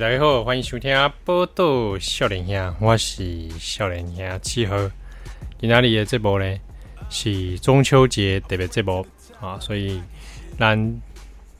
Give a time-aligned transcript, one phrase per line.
[0.00, 0.90] 大家好，欢迎收听
[1.26, 4.74] 《宝岛少年兄》，我是少年兄七号。
[5.58, 6.58] 今天的节目呢
[7.10, 9.06] 是中秋节特别节目
[9.42, 10.00] 啊，所以
[10.58, 11.00] 咱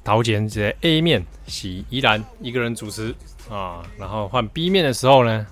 [0.02, 3.14] 头前这 A 面是宜兰一个人主持
[3.50, 5.46] 啊，然后换 B 面的时候呢，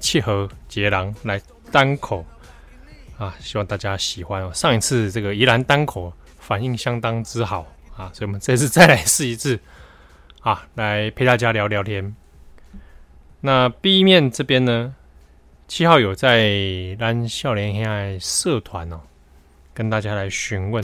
[0.00, 1.40] 七号杰郎来
[1.70, 2.26] 单口
[3.16, 4.52] 啊，希望大家喜欢哦。
[4.52, 7.64] 上一次这个宜兰单口反应相当之好
[7.96, 9.60] 啊，所以我们这次再来试一次。
[10.40, 12.14] 啊，来陪大家聊聊天。
[13.46, 14.94] 那 B 面这边呢，
[15.68, 19.00] 七号有在咱少年兄社团哦，
[19.74, 20.82] 跟大家来询问，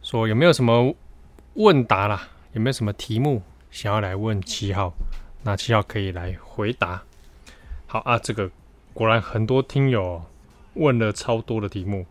[0.00, 0.94] 说有没有什么
[1.54, 4.92] 问答啦，有没有什么题目想要来问七号？
[5.42, 7.02] 那七号可以来回答。
[7.88, 8.48] 好啊，这个
[8.94, 10.24] 果然很多听友
[10.74, 12.06] 问了超多的题目，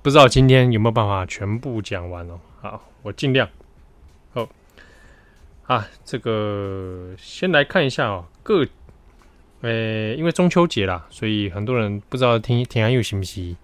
[0.00, 2.38] 不知道今天有没有办法全部讲完哦？
[2.60, 3.48] 好，我尽量。
[5.66, 8.64] 啊，这个先来看一下哦，各，
[9.62, 13.56] 诶、欸，因为中秋节啦，所以很多人不知道听田安佑行不行？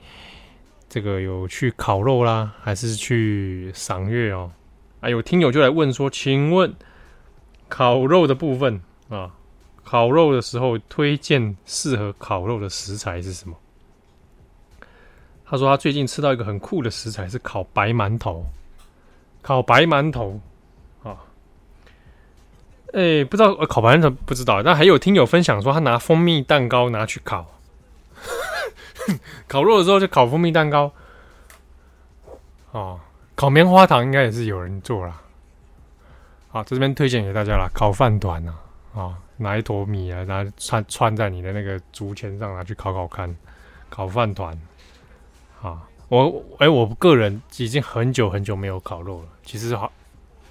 [0.88, 4.50] 这个有去烤肉啦，还是去赏月哦？
[5.00, 6.74] 啊，有听友就来问说，请问
[7.68, 9.30] 烤肉的部分啊，
[9.84, 13.56] 烤肉的时候推荐适合烤肉的食材是什么？
[15.44, 18.44] 他说他最近吃到一个很酷的食材是烤白馒头，
[19.40, 20.40] 烤白馒头。
[22.92, 27.58] 哎、不知道烤盘怎不知道，但还有听友分享说他拿蜂蜜蛋糕拿去烤，
[29.48, 30.92] 烤肉的时候就烤蜂蜜蛋糕。
[32.72, 33.00] 哦，
[33.34, 35.20] 烤棉花糖应该也是有人做啦。
[36.48, 38.54] 好，这边推荐给大家啦，烤饭团啊，
[38.94, 43.34] 啊，拿一坨米啊，拿穿穿在你的那个竹签上拿去烤烤看，
[43.88, 44.58] 烤饭团。
[45.62, 49.90] 啊，我哎、我个人已经很久很久没有烤肉了，其实好。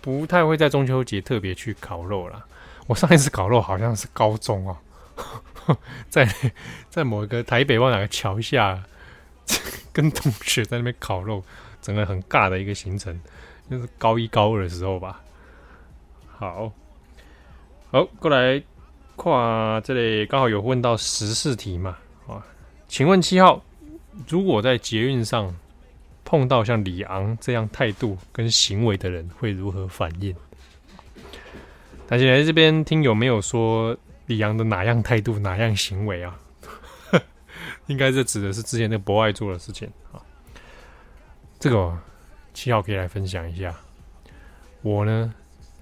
[0.02, 2.44] 不太会在中秋节特别去烤肉啦。
[2.88, 4.68] 我上一次烤肉好像是高中
[5.68, 5.78] 哦、
[6.10, 6.28] 在
[6.90, 8.84] 在某一个台北望哪个桥下，
[9.94, 11.44] 跟同学在那边烤肉，
[11.82, 13.22] 整个很尬的一个行程，
[13.70, 15.22] 就是高一高二的时候吧。
[16.36, 16.72] 好，
[17.92, 18.62] 好，过来
[19.16, 21.98] 跨这里刚好有问到十四题嘛？
[22.28, 22.44] 啊，
[22.88, 23.62] 请问七号，
[24.28, 25.56] 如果在捷运上，
[26.24, 30.36] 碰到像李昂这样态度跟行为的人会如何反应？
[32.08, 36.40] 但是来这边听有没有说李昂的哪样态度、哪样行为啊？
[37.88, 40.22] 应该是指的是之前那个博爱座的事情啊。
[41.60, 41.98] 这个
[42.54, 43.76] 七号可以来分享一下。
[44.82, 45.34] 我呢，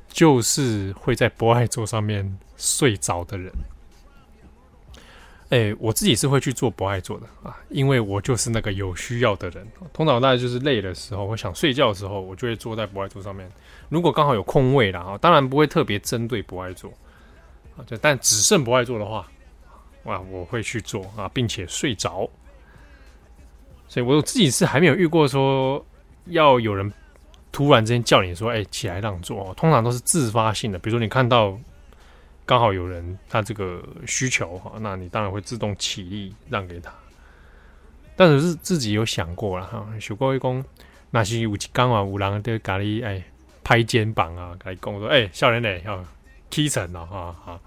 [0.07, 3.51] 就是会在博爱座上面睡着的人。
[5.49, 9.67] 哎、欸，我自己是会去做不爱做的啊，因为我就是那个有需要的人。
[9.91, 13.49] 通常大概就是累的时候，我想睡觉的时候，我就会坐在不爱做上面。
[13.89, 16.91] 如果刚好有空位了啊，当然不会特别针对不爱做
[17.75, 19.27] 啊，就但只剩不爱做的话，
[20.03, 22.29] 哇，我会去做啊，并且睡着。
[23.87, 25.83] 所以我自己是还没有遇过说
[26.25, 26.93] 要有人
[27.51, 29.51] 突然之间叫你说，哎、起来让座。
[29.55, 31.59] 通常都是自发性的，比如说你看到。
[32.49, 36.91] 刚好有人他这个需求哈，那你当然会自动起立让给他。
[38.15, 40.65] 但是是自己有想过了哈，许国威公
[41.11, 43.23] 那些有刚好五郎的咖喱哎
[43.63, 46.03] 拍肩膀啊，跟你讲说哎，少年嘞要
[46.49, 47.59] 起身了哈啊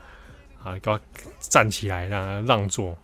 [0.65, 1.01] 啊，给我
[1.39, 2.99] 站起来让他让座。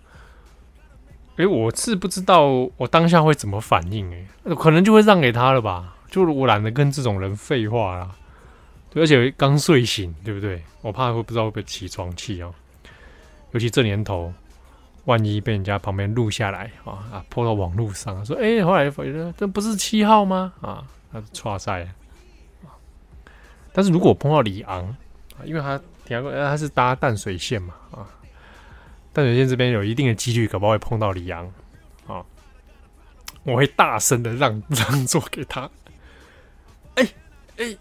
[1.36, 8.10] 哎、欸，我是不知道我当下会怎么反应哎、可能就会让给他了吧，就是我懒得跟这种人废话啦。
[8.90, 10.62] 对而且刚睡醒，对不对？
[10.80, 12.54] 我怕会不知道会不会起床气哦。
[13.52, 14.32] 尤其这年头，
[15.04, 20.52] 万一被人家旁边录下来啊啊，泼到网络上，说哎、后来发现这不是七号吗？
[20.60, 21.86] 啊，他是剉赛。
[23.72, 24.84] 但是如果我碰到李昂，
[25.36, 28.08] 啊因为他听说他是搭淡水线嘛啊，
[29.12, 31.46] 淡水线这边有一定的几率，可能会碰到李昂
[32.06, 32.24] 啊，
[33.44, 35.70] 我会大声的让 让座给他。
[36.94, 37.04] 哎、
[37.56, 37.76] 欸、哎。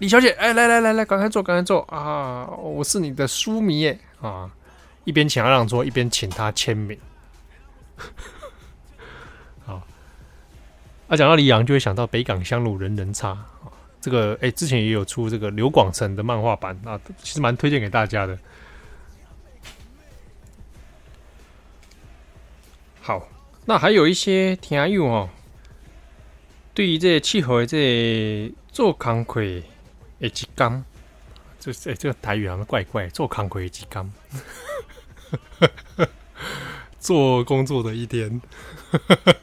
[0.00, 2.46] 李小姐，哎、来来来来，赶快坐，赶快坐啊！
[2.46, 4.50] 我是你的书迷耶啊！
[5.04, 6.98] 一边请他让座，一边请他签名。
[9.66, 9.82] 好，
[11.06, 13.70] 啊，讲到李阳，就会想到北港香炉人人差啊。
[14.00, 18.38] 这个，哎、欸，之前也有出这个刘广成的漫画版啊，其实蛮推荐给大家的。
[23.02, 23.28] 好，
[23.66, 25.28] 那还有一些听友哦，
[26.72, 29.42] 对于这气候这做工课
[30.20, 30.84] 的一天，
[31.58, 34.12] 这这这个台语好像怪怪，做工课的一天，
[37.00, 38.40] 做工作的一天，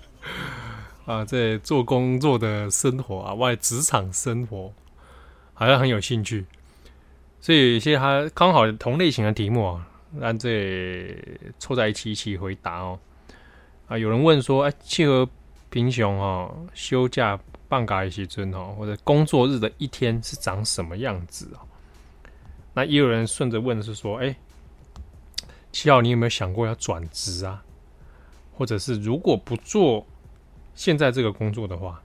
[1.05, 4.73] 啊，这做工作的生活啊，外职场生活
[5.53, 6.45] 好像很有兴趣，
[7.41, 9.87] 所以有一些他刚好同类型的题目啊，
[10.19, 11.17] 让这
[11.59, 12.99] 凑在一起一起回答哦。
[13.87, 15.27] 啊，有人问说，哎，气候。
[15.69, 17.37] 平常哦，休假
[17.69, 21.59] 放假的时阵哦，或者工作日的一天是长什么样子哦？
[22.73, 24.35] 那也有人顺着问是说，哎，
[25.71, 27.63] 七号你有没有想过要转职啊？
[28.53, 30.05] 或者是如果不做
[30.75, 32.01] 现在这个工作的话，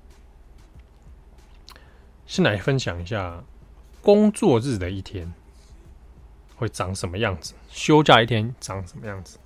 [2.27, 3.43] 先来分享一下
[4.01, 5.33] 工作日的一天
[6.57, 9.39] 会长什么样子，休假一天长什么样子？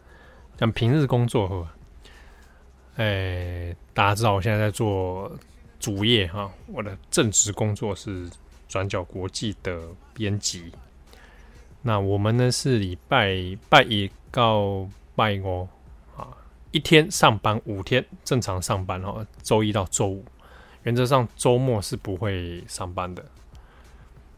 [0.58, 1.66] 像平日工作后。
[2.98, 5.30] 哎、大家知道我现在在做
[5.78, 8.28] 主业哈，我的正职工作是
[8.68, 9.80] 转角国际的
[10.14, 10.72] 编辑。
[11.82, 13.36] 那我们呢是礼拜
[13.68, 15.68] 拜一到拜五
[16.16, 16.36] 啊，
[16.72, 20.24] 一天上班五天正常上班哈，周一到周五，
[20.82, 23.24] 原则上周末是不会上班的。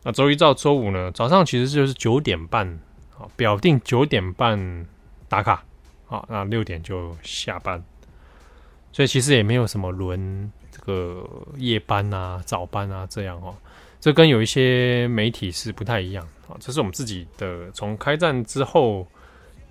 [0.02, 2.68] 那周一到周五呢，早上其实就是九点半
[3.18, 4.86] 啊，表定九点半
[5.28, 5.64] 打卡
[6.08, 7.82] 啊，那六点就下班。
[8.92, 13.52] 所以其实也没有什么轮这个夜班啊、早班啊这样哦，
[14.00, 16.56] 这跟有一些媒体是不太一样啊。
[16.60, 19.04] 这是我们自己的从开战之后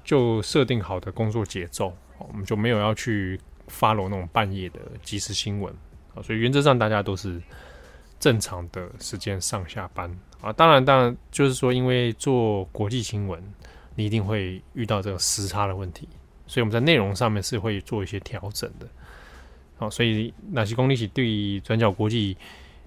[0.03, 5.73] 就设定好的工作节奏，我们就没有要去发罗那种半夜的即时新闻
[6.13, 6.21] 啊。
[6.21, 7.41] 所以原则上大家都是
[8.19, 10.51] 正常的时间上下班啊。
[10.51, 13.41] 当然，当然就是说，因为做国际新闻，
[13.95, 16.07] 你一定会遇到这个时差的问题，
[16.47, 18.85] 所以我们在内容上面是会做一些调整的。
[19.77, 22.35] 好，所以哪些公里起对转角国际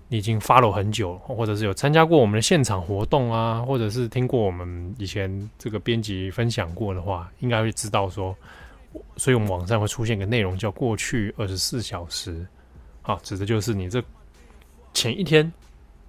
[0.09, 8.35] 你已经 follow 很久，或者是有参加过我们的现场活动啊，或者是听过我们以前这个编辑分享过的话，应该会知道说，
[9.17, 12.45] 所以我们网上会出现一个内容叫“过去二十四小时”，
[13.03, 14.03] 好，指的就是你这
[14.93, 15.53] 前一天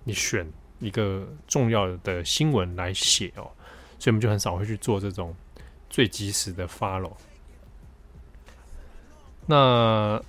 [0.04, 3.45] 你选一个重要的新闻来写哦，
[4.00, 5.36] 所以我们就很少会去做这种
[5.92, 7.12] 最及时的 follow。
[9.45, 10.19] 那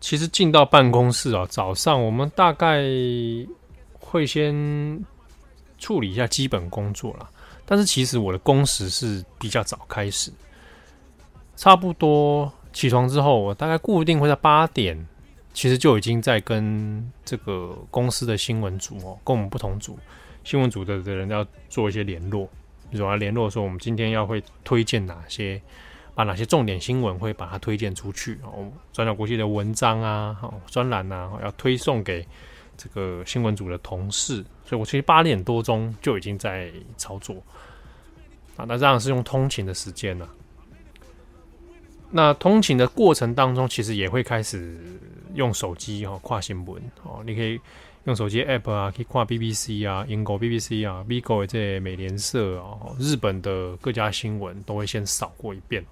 [0.00, 2.82] 其实进到办公室啊，早上我们大概
[3.98, 5.04] 会先
[5.76, 7.28] 处理一下基本工作啦。
[7.66, 10.32] 但是其实我的工时是比较早开始，
[11.56, 15.06] 差不多起床之后，我大概固定会在八点，
[15.52, 19.98] 其实就已经在跟这个公司的新闻组哦，跟我们不同组
[20.44, 22.46] 新闻组的的人要做一些联络，
[22.88, 25.60] 比如说联络说我们今天要会推荐哪些。
[26.18, 28.68] 把哪些重点新闻会把它推荐出去哦？
[28.92, 32.26] 转角国际的文章啊，哦，专栏啊，要推送给
[32.76, 34.44] 这个新闻组的同事。
[34.64, 37.36] 所以我其实八点多钟就已经在操作
[38.56, 38.64] 啊。
[38.66, 40.28] 那这样是用通勤的时间了。
[42.10, 44.76] 那通勤的过程当中，其实也会开始
[45.34, 47.22] 用手机哦，跨新闻哦。
[47.24, 47.60] 你可以
[48.06, 55.86] 用手机 app 啊，可以跨 BBC 啊，英国 BBC 啊，Vigo 这美联社啊，日本的各家新闻都会先扫过一遍。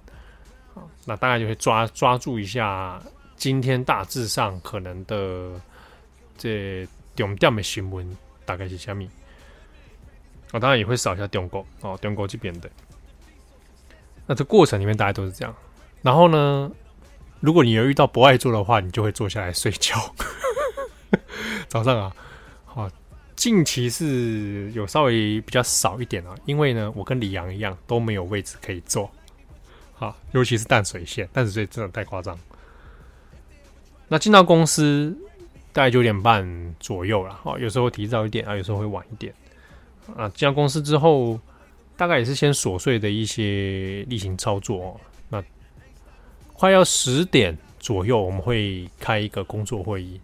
[1.05, 3.01] 那大概就会抓抓住一下
[3.35, 5.51] 今天大致上可能的
[6.37, 8.05] 这重点的新闻
[8.45, 9.07] 大概是什么？
[10.53, 12.69] 我当然也会扫一下中国哦，中国这边的。
[14.25, 15.55] 那这过程里面大家都是这样。
[16.01, 16.71] 然后呢，
[17.39, 19.95] 如果你有遇到不爱做的话，你就会坐下来睡觉。
[21.67, 22.15] 早上啊，
[22.65, 22.89] 好，
[23.35, 29.11] 近期是有稍微比较少一点啊，因为呢，我跟李阳一样都没有位置可以坐。
[29.99, 32.37] 好，尤其是淡水线，淡水线真的太夸张。
[34.07, 35.17] 那进到公司
[35.73, 39.33] 大概九点半左右了，哦，有时候提早一点啊，有时候会晚一点。
[40.15, 41.39] 啊，进到公司之后，
[41.97, 44.97] 大概也是先琐碎的一些例行操作。
[45.29, 45.43] 那
[46.53, 50.21] 快要十点左右，我们会开一个工作会议。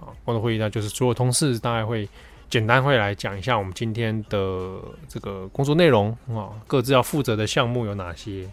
[0.00, 2.08] 啊，工作会议呢，就是所有同事大概会
[2.48, 8.50] 简单会来讲一下我们今天的这个工作内容啊，各自要负责的项目有哪些。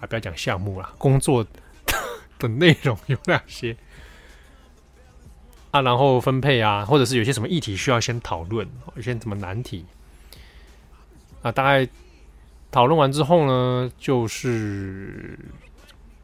[0.00, 1.46] 还不要讲项目啦，工作
[2.38, 3.76] 的内容有哪些
[5.70, 5.80] 啊？
[5.82, 9.84] 然后分配啊，或者是有些什么议题需要先讨论，有些什么难题
[11.42, 11.52] 啊？
[11.52, 11.88] 大概
[12.70, 15.38] 讨论完之后呢，就是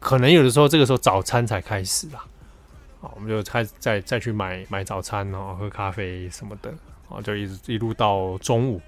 [0.01, 2.25] 可能有的时候这个时候早餐才开始啦，
[3.01, 6.73] 啊，我们就开再再去买买早餐哦，喝咖啡什么的
[7.09, 8.81] 啊，就一直一路到中午。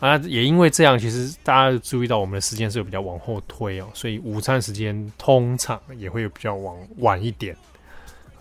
[0.00, 7.56] 啊，也因为这样，其实大家注意到我们的时间是有比较往后推哦，所以午餐时间通常也会比较往晚一点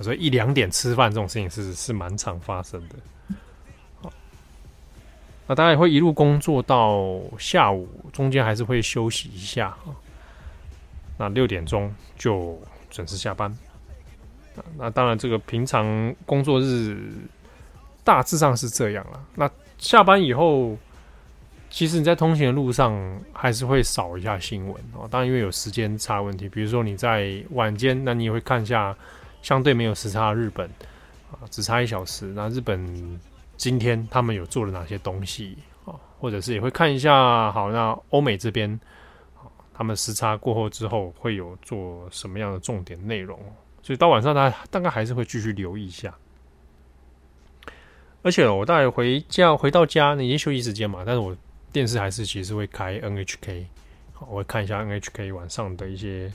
[0.02, 2.96] 所以一两点吃饭这种事情是是蛮常发生的。
[4.02, 4.12] 好
[5.48, 9.78] 那大家也会一路工作到下午，中间还是会休息一下。
[11.18, 13.56] 那六点钟就准时下班。
[14.78, 16.98] 那当然，这个平常工作日
[18.04, 19.24] 大致上是这样了。
[19.36, 20.78] 那下班以后，
[21.74, 25.08] 其实你在通行的路上还是会扫一下新闻哦。
[25.10, 28.96] 当然，因为有时间差问题，比如说你在晚间，那你也会看一下
[29.42, 30.70] 相对没有时差的日本
[31.32, 32.27] 啊，只差一小时。
[32.27, 33.20] 那日本
[33.58, 35.98] 今天他们有做了哪些东西啊？
[36.20, 38.80] 或者是也会看一下，好，那欧美这边
[39.74, 43.39] 他们时差过后之后会有做什么样的重点内容？
[43.82, 46.13] 所以到晚上，大家大概还是会继续留意一下。
[48.22, 51.36] 而且我大概回家回到家，已经休息时间嘛，但是我
[51.74, 53.65] 电视还是其实会开 NHK，
[54.20, 56.32] 我会看一下 NHK 晚上的一些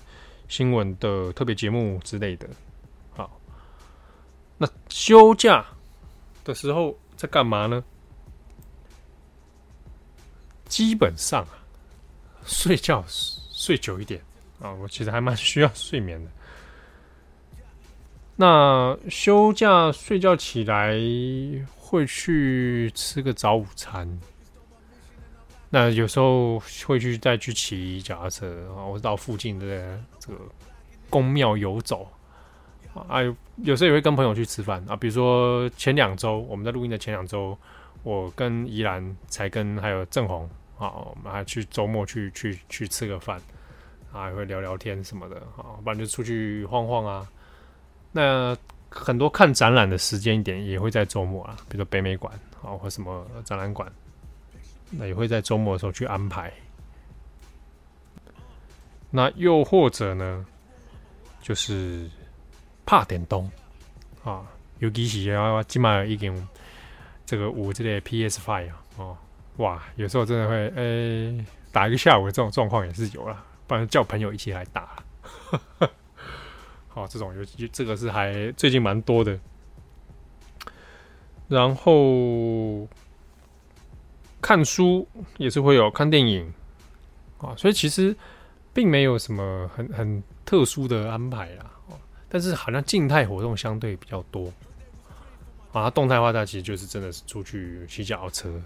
[0.48, 2.48] 新闻的特别节目之类的。
[3.14, 3.40] 好，
[4.58, 5.64] 那休假
[6.44, 7.82] 的时候在干嘛呢？
[10.66, 11.54] 基本上啊，
[12.44, 14.20] 睡觉睡久一点
[14.60, 16.30] 啊，我其实还蛮需要睡眠的。
[18.34, 20.94] 那休假睡觉起来
[21.76, 24.06] 会去吃个早午餐，
[25.70, 30.38] 那有时候会去再去骑脚踏车啊，或者到附近的这个
[31.10, 32.08] 宫庙游走
[32.94, 33.20] 啊，
[33.56, 37.56] 有时候也会跟朋友去吃饭啊，比如说前两周我们在录音的前两周，
[38.02, 40.48] 我跟宜兰才跟还有郑红
[40.78, 43.40] 啊，我们还去周末去去去吃个饭
[44.12, 47.28] 啊，也会聊聊天什么的啊，不然就出去晃晃啊。
[48.10, 48.56] 那
[48.88, 52.32] 很多看展览的时间点也会在周末啊，比如说北美馆
[52.62, 53.92] 啊，或什么展览馆，
[54.90, 56.52] 那也会在周末的时候去安排。
[59.10, 60.44] 那又或者呢，
[61.40, 62.08] 就是
[62.84, 63.50] 怕点东
[64.22, 64.46] 啊，
[64.78, 66.48] 尤其是啊，起码已经
[67.24, 69.16] 这个五这类 PS Five 啊，哦，
[69.56, 74.96] 哇，有时候真的会诶、打一个下午的这种状况也是有啦，不然叫朋友一起来打。
[76.88, 79.38] 好， 这种游戏，这个是还最近蛮多的。
[81.48, 82.86] 然后
[84.40, 86.52] 看书也是会有看电影
[87.38, 88.16] 啊，所以其实
[88.72, 91.70] 并没有什么很很特殊的安排啦。
[92.28, 94.52] 但是好像静态活动相对比较多
[95.72, 98.60] 啊，动态化它其实就是真的是出去骑脚车。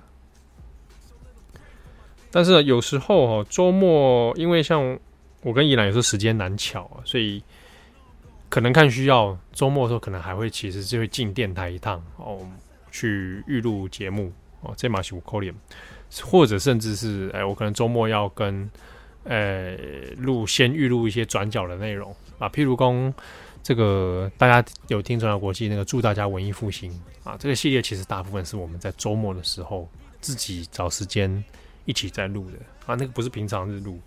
[2.30, 4.98] 但是有时候哦，周末因为像
[5.42, 7.42] 我跟宜兰有时候时间难巧啊，所以。
[8.48, 12.46] 可能看需要，周末的时候可能还会其实就会进电台一趟哦，
[12.90, 14.30] 去预录节目
[14.62, 15.54] 哦，这马是五扣脸，
[16.22, 18.68] 或者甚至是哎，我可能周末要跟
[19.24, 19.76] 呃
[20.16, 23.14] 录先预录一些转角的内容啊，譬如说
[23.62, 26.90] 这个大家有听转角国际那个祝大家文艺复兴
[27.22, 29.88] 啊，这个系列其实大部分是我们在周末的时候
[30.20, 31.44] 自己找时间
[31.84, 34.00] 一起在录的啊，那个不是平常日录。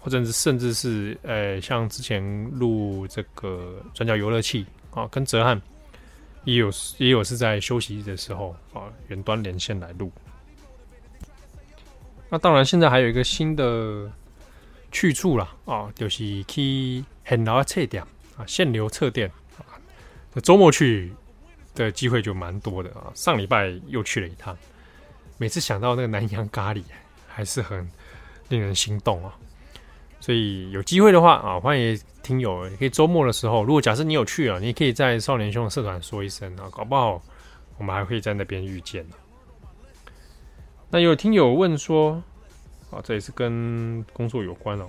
[0.00, 2.22] 或者是甚至是呃，像之前
[2.58, 5.60] 录这个转角游乐器啊，跟哲瀚
[6.44, 10.10] 也有也有是在休息的时候啊，远端连线来录。
[12.28, 14.10] 那当然，现在还有一个新的
[14.90, 18.02] 去处啦啊，就是去很老的测点
[18.36, 19.78] 啊，限流测电啊，
[20.32, 21.12] 那周末去
[21.74, 23.12] 的机会就蛮多的啊。
[23.14, 24.56] 上礼拜又去了一趟，
[25.36, 26.82] 每次想到那个南洋咖喱，
[27.28, 27.86] 还是很
[28.48, 29.38] 令人心动啊。
[30.22, 37.20] 所以有机会的话啊，欢迎听友也可以周末的时候，如果假设你有去啊，你可以在少年兄的社团说一声啊，搞不好
[37.76, 39.04] 我们还会在那边遇见。
[40.88, 42.22] 那有听友问说
[42.92, 44.88] 啊，这也是跟工作有关哦。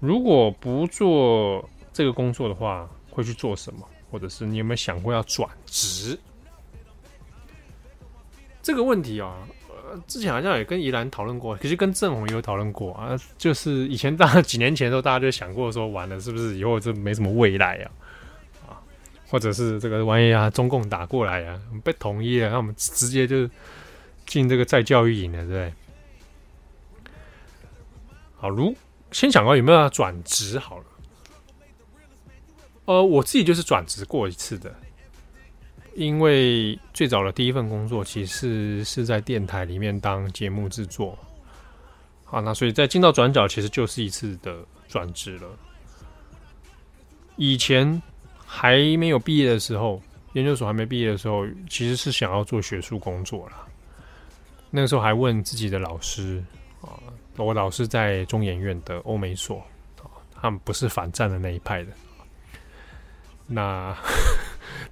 [0.00, 3.86] 如果不做这个工作的话，会去做什么？
[4.10, 6.18] 或者是你有没有想过要转职？
[8.62, 9.36] 这个问题啊。
[10.06, 13.18] 之前好像也跟宜兰讨论过，可是跟郑红也有讨论过啊。
[13.38, 17.90] 就是以前大几年前的时候，大家就想过说，完了是不是以后就没什么未来啊？
[18.68, 18.70] 啊，
[19.28, 23.48] 或者是这个万一啊，中共打过来啊，被统一了，那我们直接就
[24.26, 25.72] 进这个再教育营了，对？
[28.36, 28.76] 好，如
[29.12, 30.84] 先想到有没有转职好了。
[32.86, 34.74] 呃，我自己就是转职过一次的。
[35.96, 41.18] 因为最早的第一份工作其实是在电台里面当节目制作，
[42.22, 45.48] 好，那所以在进到转角其实就是一次的转职了。
[47.36, 48.02] 以前
[48.44, 50.02] 还没有毕业的时候，
[50.34, 53.66] 研究所还没毕业的时候，其实是想要做学术工作啦。
[54.70, 56.44] 那个时候还问自己的老师
[56.82, 56.92] 啊，
[57.36, 59.64] 我老师在中研院的欧美所，
[60.34, 61.90] 他们不是反战的那一派的。
[63.46, 63.96] 那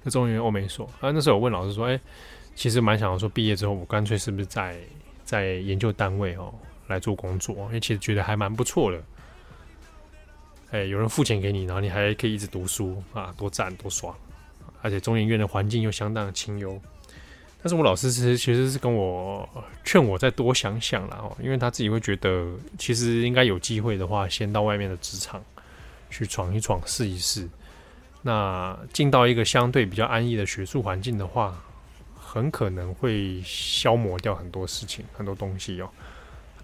[0.05, 1.99] 那中研院欧美所，啊，那时候我问老师说，哎、
[2.55, 4.77] 其实蛮想要说，毕业之后我干脆是不是在
[5.23, 6.53] 在研究单位哦
[6.87, 9.03] 来做工作，因为其实觉得还蛮不错的。
[10.69, 14.15] 哎、有人付钱给你，然后你还可以一直读书啊，多赞多爽！
[14.83, 16.79] 而且中研院的环境又相当的清幽。
[17.63, 19.49] 但是我老师是其实是跟我
[19.83, 25.43] 劝我再多想想啦哦，因为他自己会觉得，其实应该有机会的话，先到外面的职场
[26.11, 27.49] 去闯一闯，试一试。
[28.27, 31.55] 那进到一个相对比较安逸的学术环境的话，
[32.15, 35.87] 很可能会消磨掉很多事情、很多东西哦。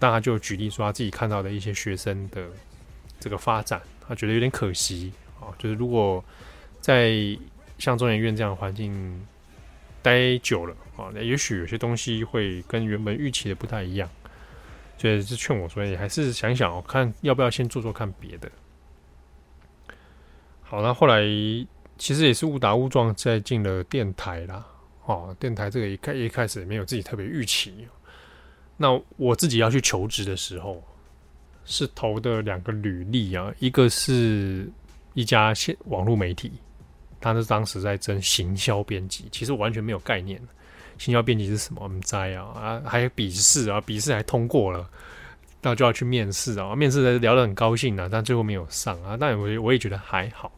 [0.00, 2.48] 但他就举例说他自己看到的一些学生的
[3.20, 3.80] 这个发展。
[4.08, 6.22] 他觉得有点可惜啊，就是如果
[6.80, 7.14] 在
[7.78, 9.24] 像中研院这样的环境
[10.02, 14.10] 待久了啊，那也许有些东西会跟原本预期的不太一样，
[14.98, 18.50] 所以是劝我说，你还是想想哦，看要不要先做做看别的。
[20.72, 21.20] 好，那后来
[21.98, 24.66] 其实也是误打误撞在进了电台啦，
[25.04, 27.86] 哦，电台这个一开一开始没有自己特别预期，
[28.78, 30.82] 那我自己要去求职的时候。
[31.64, 34.68] 是投的两个履历啊，一个是
[35.14, 36.50] 一家线网络媒体，
[37.20, 40.40] 他是当时在争行销编辑，其实完全没有概念，
[40.98, 41.80] 行销编辑是什么？
[41.84, 44.90] 我们在啊啊，还有笔试啊，笔试还通过了，
[45.60, 50.50] 那就要去面试啊，面试的聊得很高兴啊，但最后没有上啊，但我我也觉得还好，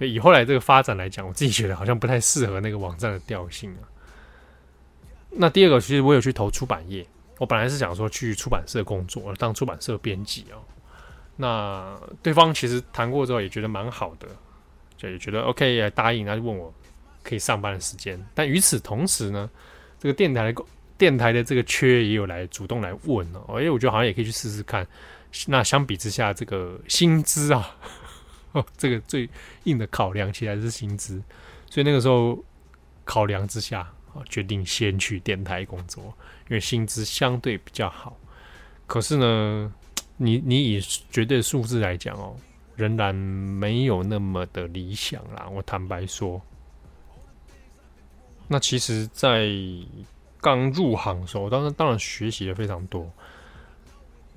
[0.00, 3.82] 以后来这个发展来讲，我自己觉得好像不太适合那个网站的调性啊。
[5.30, 7.06] 那第二个，其实我有去投出版业。
[7.38, 10.58] 我本来是想说去出版社工作，当出版社编辑哦。
[11.36, 14.26] 那对方其实谈过之后也觉得蛮好的，
[14.96, 16.74] 就也觉得 OK，也答应，他就问我
[17.22, 18.20] 可以上班的时间。
[18.34, 19.48] 但与此同时呢，
[20.00, 20.62] 这个电台的
[20.96, 24.84] 电台的这个缺也有来主动来问哦，因为我觉得好像也可以去试试看。
[25.46, 27.76] 那相比之下，这个薪资啊，
[28.76, 29.28] 这个最
[29.64, 31.22] 硬的考量其实是薪资，
[31.70, 32.42] 所以那个时候
[33.04, 33.90] 考量之下。
[34.28, 36.02] 决定先去电台工作，
[36.48, 38.18] 因为薪资相对比较好。
[38.84, 39.72] 可是呢，
[40.16, 42.34] 你你以绝对数字来讲哦，
[42.74, 45.48] 仍然没有那么的理想啦。
[45.52, 46.42] 我坦白说，
[48.48, 49.46] 那其实，在
[50.40, 53.08] 刚入行的时候，当然当然学习了非常多。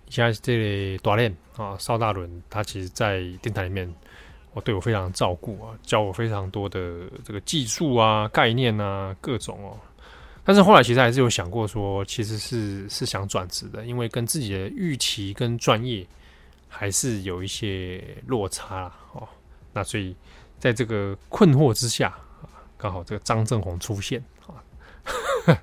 [0.10, 3.92] 现在这里锻炼啊，邵大伦他其实在电台里面。
[4.54, 9.78] 我对我非常照顾啊，教我非常多的这个技术啊、概念啊、各种哦。
[10.44, 16.06] 但是后来其实还是有想过说，其实是是想转职的，因为跟自己的预期跟专业
[16.68, 19.28] 还是有一些落差哦。
[19.72, 20.16] 那所以
[20.60, 22.10] 在这个困惑之下
[22.42, 24.58] 啊，刚好这个张正宏出现啊，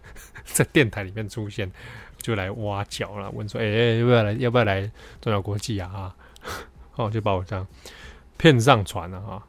[0.46, 1.70] 在电台里面出现，
[2.18, 3.64] 就来挖角了，问说：“哎、
[3.98, 4.32] 要不要来？
[4.34, 4.80] 要不要来
[5.20, 6.16] 中小国际啊？”啊，
[6.94, 7.66] 哦，就把我这样。
[8.38, 9.44] 骗上船了啊，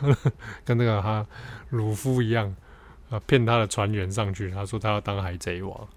[0.64, 1.26] 跟那个哈
[1.68, 2.54] 鲁夫一样
[3.10, 5.88] 啊，骗他的船员上去，他说他要当海贼王。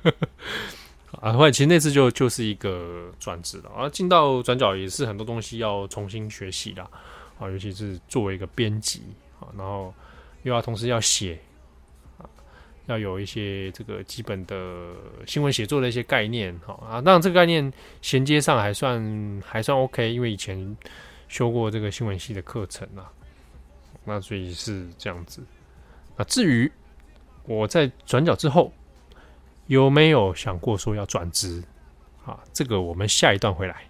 [1.20, 6.82] 啊，后来其实那次就就是一个转职了啊，进到转角也是很多东西要重新学习的
[7.38, 9.02] 啊，尤其是作为一个编辑
[9.38, 9.92] 啊，然后
[10.44, 11.38] 又要同时要写。
[12.90, 14.92] 要有一些这个基本的
[15.26, 17.72] 新闻写作的一些概念，哈啊，当然这个概念
[18.02, 20.76] 衔接上还算还算 OK，因为以前
[21.28, 23.10] 修过这个新闻系的课程啊，
[24.04, 25.40] 那所以是这样子。
[26.16, 26.70] 那至于
[27.44, 28.72] 我在转角之后
[29.68, 31.62] 有没有想过说要转职
[32.24, 32.40] 啊？
[32.52, 33.84] 这个我们下一段回来。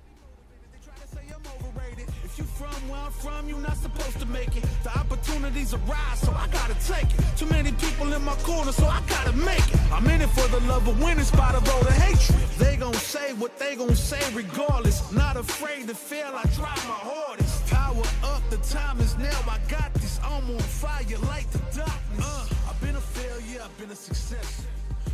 [5.21, 7.21] opportunities arise, so I gotta take it.
[7.37, 9.93] Too many people in my corner, so I gotta make it.
[9.93, 12.39] I'm in it for the love of winning, spot of all the hatred.
[12.59, 15.13] They gon' say what they gon' say regardless.
[15.13, 17.67] Not afraid to fail, I try my hardest.
[17.67, 20.19] Power up, the time is now, I got this.
[20.23, 22.25] I'm on fire like the darkness.
[22.25, 24.67] Uh, I've been a failure, I've been a success.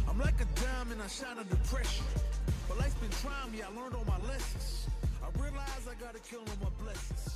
[0.09, 2.05] I'm like a diamond, I shine under pressure.
[2.69, 4.87] But life's been trying me, I learned all my lessons.
[5.23, 7.36] I realize I gotta kill all my blessings.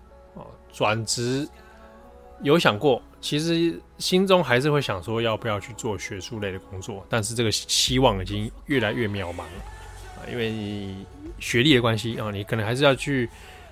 [0.73, 1.47] 转职
[2.41, 9.61] 有想过，其实心中还是会想说要不要去做学术类的工作，但是这个希望已经越来越渺茫了
[10.17, 11.05] 啊，因为你
[11.39, 13.29] 学历的关系啊，你可能还是要去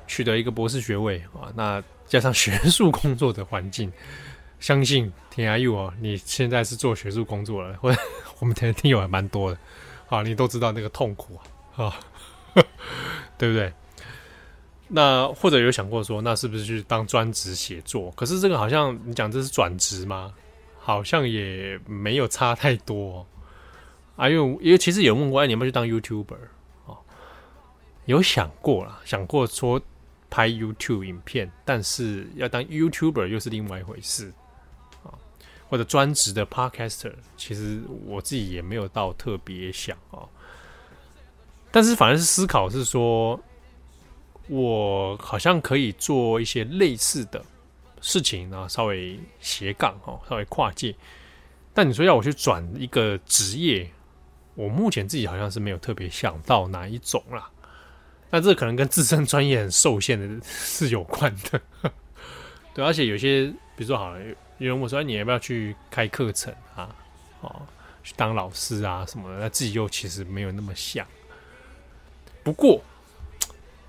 [0.08, 3.92] 取得一个博士学位啊，那加上学术工作的环境，
[4.60, 8.00] 相信天涯佑哦，你现在是做学术工作了，或者
[8.40, 9.58] 我们听的听友还蛮多的
[10.10, 11.40] 啊，你都知道那个痛苦
[11.76, 11.96] 啊，啊，
[13.38, 13.74] 对不对？
[14.92, 18.10] 那或者有想过说，那是不是去当专职写作？
[18.16, 20.34] 可是这个好像你讲这是转职吗？
[20.80, 23.24] 好像也没有差太多
[24.16, 24.28] 啊。
[24.28, 26.40] 因为因为其实有问过，哎，你有没有去当 YouTuber
[26.88, 26.98] 啊？
[28.06, 29.80] 有想过啦，想过说
[30.28, 34.34] 拍 YouTube 影片，但是要当 YouTuber 又是另外一回事
[35.04, 35.14] 啊。
[35.70, 40.26] 或者专职的 Podcaster，其实我自己也没有到特别想啊。
[41.70, 43.40] 但是反而是思考是说。
[44.50, 47.40] 我好像可以做一些类似的
[48.02, 50.96] 事情啊，稍微斜杠哦，稍微跨界。
[51.72, 53.88] 但你说要我去转一个职业，
[54.56, 57.48] 我目前自己好像是没有特别想到哪一种啦。
[58.32, 61.62] 那这可能跟自身专业很受限的是有关的。
[62.74, 64.20] 对，而且有些，比如说好了，
[64.58, 66.96] 有人问说，你要不要去开课程啊？
[67.42, 67.62] 哦，
[68.04, 69.42] 去当老师啊什么的？
[69.42, 71.06] 那自己又其实没有那么想。
[72.44, 72.82] 不过。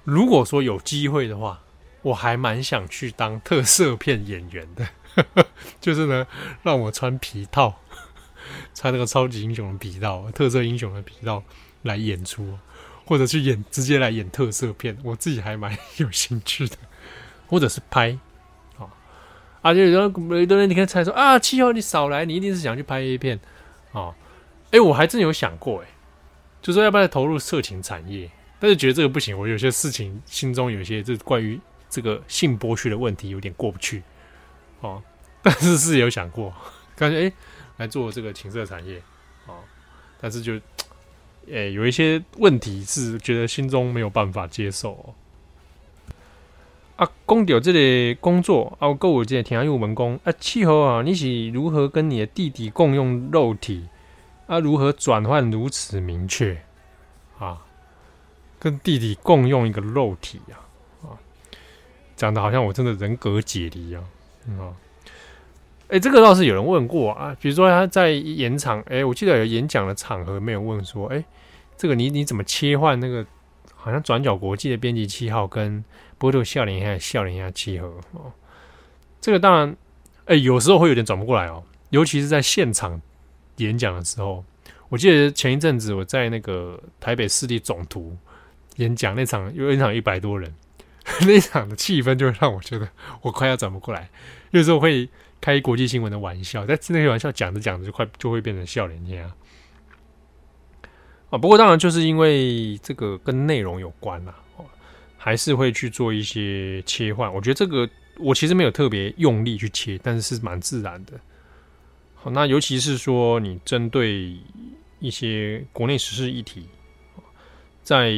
[0.05, 1.61] 如果说有机会的话，
[2.03, 4.89] 我还蛮想去当特摄片演员的，
[5.81, 6.27] 就是呢，
[6.63, 7.81] 让我穿皮套，
[8.75, 11.43] 穿那个超级英雄的皮套，特色英雄的皮套
[11.83, 12.59] 来演出，
[13.05, 16.77] 或者去演直接来演特摄片，我自己还蛮有兴趣的，
[17.47, 18.19] 或者是拍，
[18.79, 18.89] 啊，
[19.61, 23.39] 啊，就有很多人你看猜说啊，七号你少来，你一定是想去拍 A 片，
[23.93, 24.15] 啊，
[24.71, 25.89] 哎、我还真有想过，哎，
[26.63, 28.31] 就说要不要投入色情产业。
[28.61, 34.03] 但是觉得这个不行，我有些事情心中有些这关于这个性剥削的问题有点过不去，
[34.81, 35.03] 哦，
[35.43, 36.55] 但是是有想过，
[36.95, 37.33] 感觉诶
[37.79, 39.03] 来做这个情色产业，
[39.47, 39.55] 哦，
[40.21, 40.61] 但是就
[41.49, 45.15] 诶、有一些问题是觉得心中没有办法接受、哦。
[46.97, 53.89] 啊，讲到这里工作啊，我有这个听友问讲啊，气候啊，你是如何跟你的弟弟共用肉体？
[54.47, 56.63] 啊，如何转换如此明确？
[57.39, 57.65] 啊？
[58.61, 60.61] 跟弟弟共用一个肉体啊，
[61.03, 61.17] 啊，
[62.15, 64.05] 讲的好像我真的人格解离啊，
[64.59, 64.77] 啊，
[65.89, 71.25] 哎，这个倒是有人问过啊，比如说他在演场，哎、欸，我记得有演讲的场合没有问说，哎、欸，
[71.79, 73.25] 这个你你怎么切换那个
[73.75, 75.83] 好像转角国际的编辑七号跟
[76.19, 78.31] 波特笑脸一下笑脸一下契合哦，
[79.23, 79.71] 这个当然，
[80.27, 83.01] 哎、欸，有时候会有点转不过来哦，尤其是在现场
[83.57, 84.45] 演讲的时候，
[84.91, 88.15] 我记得前一阵子我在那个台北市立总图。
[88.81, 90.53] 演讲那场，因为那场一百多人，
[91.27, 92.89] 那场的气氛就会让我觉得
[93.23, 94.11] 我快要转不过来。
[94.51, 95.09] 有时候会
[95.41, 99.31] 开国际新闻的玩笑，但那些玩笑讲着讲着就快就会变成笑脸这样
[101.31, 101.39] 啊。
[101.39, 104.35] 不过当然就是因为这个跟内容有关啦，
[105.17, 107.33] 还是会去做一些切换。
[107.33, 107.89] 我觉得这个
[108.19, 111.13] 我其实没有特别用力去切，但是是蛮自然的。
[112.15, 114.37] 好，那尤其是说你针对
[114.99, 116.69] 一些国内时事议题，
[117.83, 118.13] 在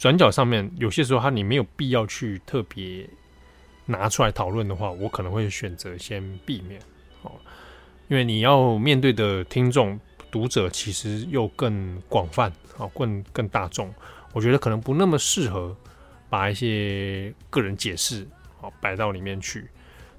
[0.00, 3.06] 转角上面，有些时候它你没有必要去特别
[3.84, 6.80] 拿出来讨论的话，我可能会选择先避免
[7.20, 7.32] 哦，
[8.08, 13.92] 因为你要面对的听众读者其实又更广泛啊，更更大众，
[14.32, 15.76] 我觉得可能不那么适合
[16.30, 18.26] 把一些个人解释
[18.62, 19.68] 啊摆到里面去。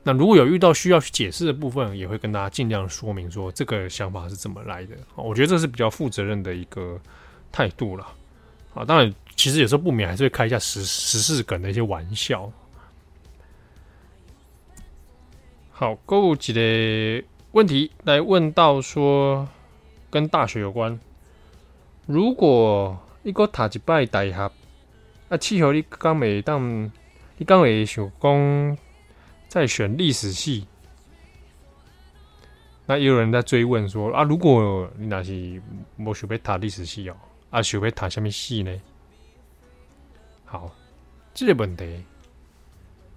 [0.04, 4.96] 那如果有遇到需要去解释的部分，也会跟大家尽量说明说这个想法是怎么来的。
[5.15, 7.02] 我觉得这是比较负责任的一个
[7.52, 8.08] 态度了。
[8.74, 12.52] 啊，当然，其实有时候不免还是会开一下时时事梗的一些玩笑。
[15.72, 19.50] 好，购物几的问题来问到说，
[20.12, 21.00] 跟大学有关。
[22.06, 24.52] 如果一个塔吉拜大学，
[25.30, 26.92] 啊，气候你刚没当，
[27.38, 28.78] 你刚没想讲
[29.48, 30.68] 再选历史系，
[32.86, 35.60] 那也有人在追问说，啊，如果你那是
[35.96, 37.16] 没想要读历史系哦？
[37.50, 38.72] 啊，想要读什么系呢？
[40.52, 40.70] 好，
[41.34, 42.04] 这个问题，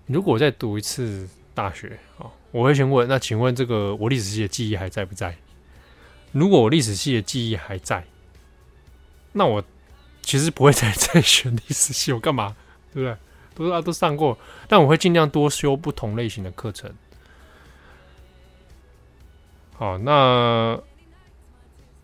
[0.07, 5.37] 如果再读一次大学，啊，我会先问：那请问这个我历史系的记忆还在不在？
[6.31, 8.05] 如果我历史系的记忆还在，
[9.33, 9.65] 那我
[10.23, 12.55] 其实不会再再选历史系，我干嘛？
[12.93, 13.17] 对不对？
[13.57, 16.95] 都啊都上过，但我会尽量多修不同类型的课程。
[19.73, 20.81] 好，那。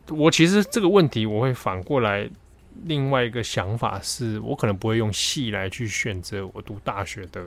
[0.09, 2.29] 我其实这个问题，我会反过来，
[2.85, 7.45] 另外一个想法是，我可能不会用系来去选择我读大学的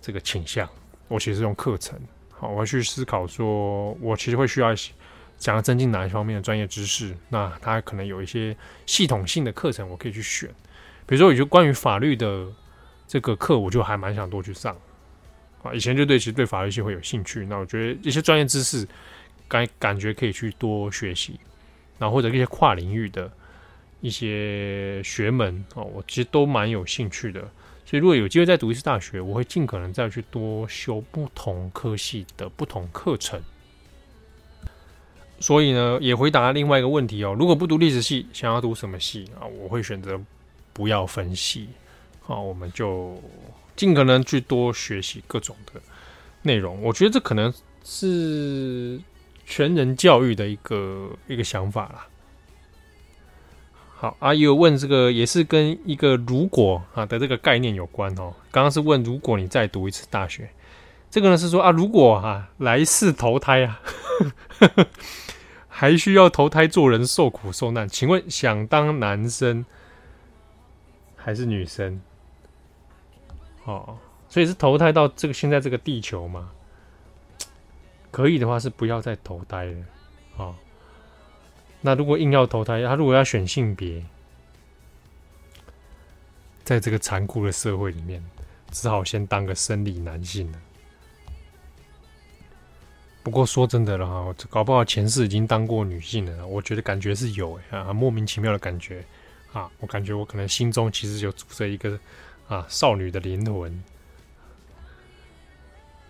[0.00, 0.68] 这个倾向，
[1.08, 1.98] 我其实用课程。
[2.30, 4.74] 好，我会去思考说，我其实会需要
[5.38, 7.14] 想要增进哪一方面的专业知识。
[7.28, 10.48] 那它可能有一些系统性的课程，我可以去选。
[11.06, 12.46] 比如说，我就关于法律的
[13.06, 14.76] 这个课，我就还蛮想多去上。
[15.62, 17.44] 啊，以前就对其实对法律系会有兴趣。
[17.46, 18.88] 那我觉得一些专业知识，
[19.46, 21.38] 感感觉可以去多学习。
[21.98, 23.30] 然后或者一些跨领域的
[24.00, 27.40] 一些学门哦，我其实都蛮有兴趣的。
[27.84, 33.40] 所以如果有机会再读一次大学，我会尽可能再去多修不同科系的不同课程。
[35.38, 39.46] 所以呢，也回答另外一个问题哦，如果不读历史系，想要读什么系啊？
[39.46, 40.20] 我会选择
[40.72, 41.68] 不要分系。
[42.20, 43.20] 好，我们就。
[43.76, 45.80] 尽可能去多学习各种的
[46.42, 47.50] 内容，我觉得这可能
[47.82, 49.00] 是
[49.46, 52.06] 全人教育的一个一个想法啦。
[54.00, 58.32] 好，阿姨有问这个也是跟一个如果啊的这个概念有关哦。
[58.50, 60.48] 刚刚是问如果你再读一次大学，
[61.10, 63.82] 这个呢是说啊，如果啊来世投胎啊，
[65.68, 69.66] 还需要投胎做人受苦受难，请问想当男生
[71.14, 72.00] 还是女生？
[73.64, 73.98] 哦，
[74.30, 76.52] 所以是投胎到这个现在这个地球吗？
[78.10, 79.84] 可以的话是不要再投胎了。
[80.38, 80.54] 哦，
[81.80, 84.04] 那如果硬要投胎，他如果要选性别，
[86.64, 88.24] 在这个残酷的社会里面，
[88.70, 90.58] 只好先当个生理男性了。
[93.22, 99.04] 不过说真的了哈，搞不好前世已经当过女性了，我觉得感觉是有哎啊，莫名其妙的感觉
[99.52, 101.98] 啊，我感觉我可能心中其实有住着一个。
[102.50, 103.84] 啊，少女的灵魂。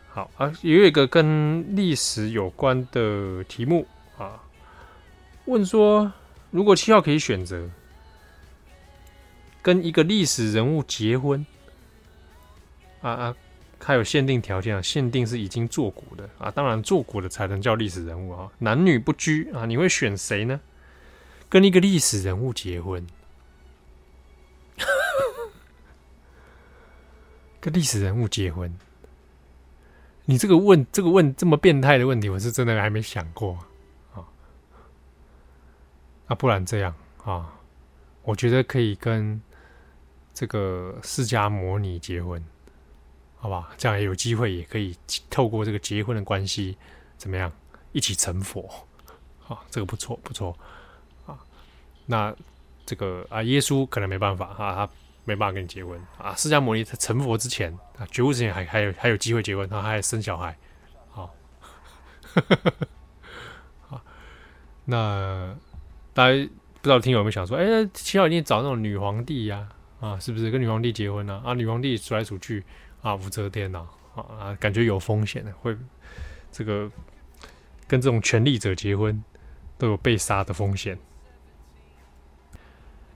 [0.08, 4.42] 好啊，也有一个跟历史有关的题目啊，
[5.50, 6.12] 问说，
[6.52, 7.68] 如果七号可以选择
[9.60, 11.44] 跟一个历史人物结婚，
[13.00, 13.36] 啊啊，
[13.82, 20.60] 还有限定条件啊，限定是已经作古的啊，当然作古的才能叫历史人物啊，男女不拘啊，你会选谁呢？
[21.48, 23.04] 跟一个历史人物结婚？
[27.60, 28.72] 跟历史人物结婚，
[30.26, 33.58] 你这个问这个问这么变态的问题，我是真的还没想过。
[36.30, 37.52] 啊，不然这样啊，
[38.22, 39.42] 我觉得可以跟
[40.32, 42.40] 这个释迦摩尼结婚，
[43.36, 43.70] 好吧？
[43.76, 44.96] 这样也有机会，也可以
[45.28, 46.78] 透过这个结婚的关系，
[47.18, 47.50] 怎么样
[47.90, 48.62] 一起成佛？
[49.48, 50.56] 啊，这个不错不错
[51.26, 51.36] 啊。
[52.06, 52.32] 那
[52.86, 54.88] 这个啊，耶稣可能没办法啊，他。
[55.26, 56.34] 没办法跟你结婚啊！
[56.34, 60.56] 释迦摩尼在成佛之前啊，觉悟之前还还有还有机会结婚，他还生小孩，
[61.10, 61.32] 好，
[63.86, 64.00] 好，
[64.86, 65.54] 那
[66.12, 66.48] 大家
[66.80, 69.68] 不知道听友有没有想说，哎，七号一定找那种女皇帝呀，
[70.00, 71.40] 啊，是不是跟女皇帝结婚呢？
[71.44, 72.64] 啊，女皇帝出来出去
[73.02, 75.76] 啊，武则天呐，啊，感觉有风险的，会
[76.50, 76.90] 这个
[77.86, 79.22] 跟这种权力者结婚
[79.78, 80.98] 都有被杀的风险。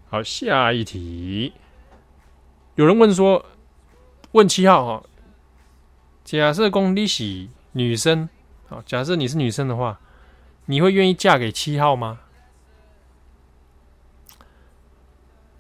[0.09, 1.53] 好，下一题。
[2.77, 3.45] 有人问说
[4.33, 5.07] ：“问七号哈，
[6.25, 8.29] 假设公你是女生，
[8.69, 10.01] 好，假设你是女生的话，
[10.67, 12.21] 你会愿意嫁给七号吗？”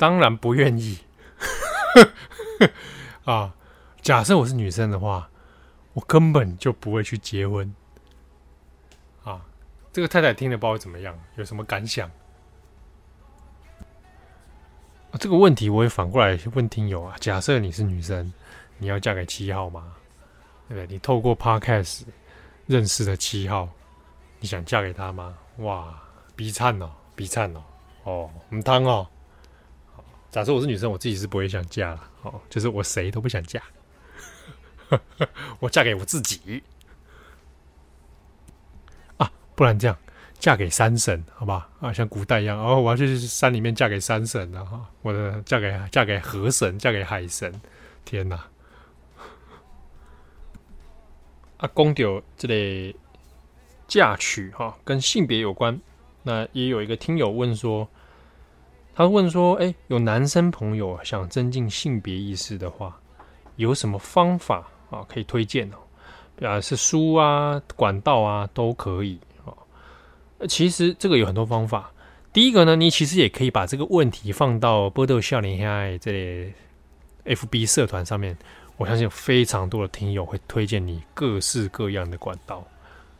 [0.04, 0.98] 当然不愿意。
[3.24, 3.54] 啊，
[4.02, 5.30] 假设我是女生的话，
[5.94, 7.74] 我根本就不会去结婚。
[9.22, 9.40] 啊，
[9.90, 12.10] 这个太太听了不知道怎么样，有什么感想？
[15.18, 18.30] 这个问题我也反过来问听友啊，假设你是女生，
[18.76, 19.94] 你要嫁给七号吗？
[20.68, 20.86] 对不对？
[20.86, 22.02] 你透过 Podcast
[22.66, 23.70] 认识的七号，
[24.38, 25.34] 你想嫁给他吗？
[25.60, 25.98] 哇，
[26.36, 27.64] 比惨哦，比惨哦，
[28.02, 29.08] 哦，唔通哦。
[30.34, 33.62] 假设我是女生，我自己是不会想嫁了，哦，就是我谁都不想嫁，
[35.60, 36.60] 我嫁给我自己
[39.16, 39.96] 啊，不然这样。
[40.40, 41.70] 嫁给山神，好吧？
[41.78, 44.90] 啊，像古代一样，哦，我要去山里面嫁给山神了哈！
[45.02, 47.54] 我的嫁给嫁给河神，嫁给海神，
[48.04, 48.44] 天哪！
[51.58, 52.96] 啊，公丢这里
[53.86, 55.80] 嫁娶哈，跟性别有关。
[56.24, 57.88] 那也有一个听友问说，
[58.94, 62.96] 他问说，哎，有男生朋友想增进性别意识的话，
[63.56, 66.46] 有什么方法啊可以推荐哦？
[66.46, 69.18] 啊，是书啊、管道啊都可以。
[70.48, 71.90] 其实这个有很多方法。
[72.32, 76.52] 第一个呢，你其实也可以把这个问题放到波豆笑脸爱这里
[77.24, 78.36] FB 社团上面。
[78.76, 82.66] 我相信有非常多的听友会推荐你各式各样的管道。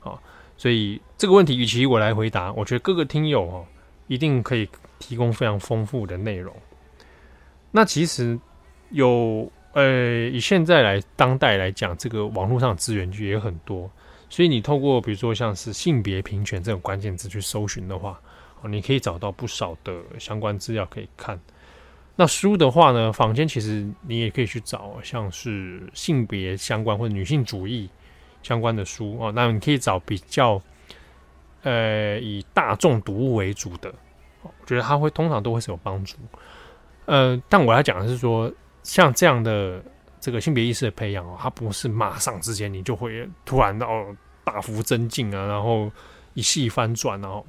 [0.01, 0.19] 啊，
[0.57, 3.65] 所以这个问题与其我来回答，我觉得各个听友哦
[4.09, 6.55] 一定可以提供非常丰富的内容。
[7.71, 8.39] 那其实
[8.91, 13.91] 有呃，以现在来当代来讲，这个网络上资源就也很多，
[14.31, 18.21] 所以你透过比如说像是性别平权这种关键字去搜寻的话，
[18.63, 21.41] 哦，你可以找到不少的相关资料可以看。
[22.15, 27.91] 那书的话呢，坊间其实你也可以去找，像是性别相关或者女性主义
[28.45, 29.33] 相关的书哦。
[29.35, 30.63] 那你可以找比较，
[31.65, 33.93] 呃，以大众读物为主的，
[34.45, 36.17] 我觉得它会通常都会是有帮助。
[37.07, 38.53] 呃，但我要讲的是说，
[38.83, 39.83] 像这样的
[40.21, 43.89] 这个性别意识的培养哦，它不是马上之间你就会突然到
[44.45, 45.91] 大幅增进啊，然后
[46.35, 47.45] 一系翻转，然后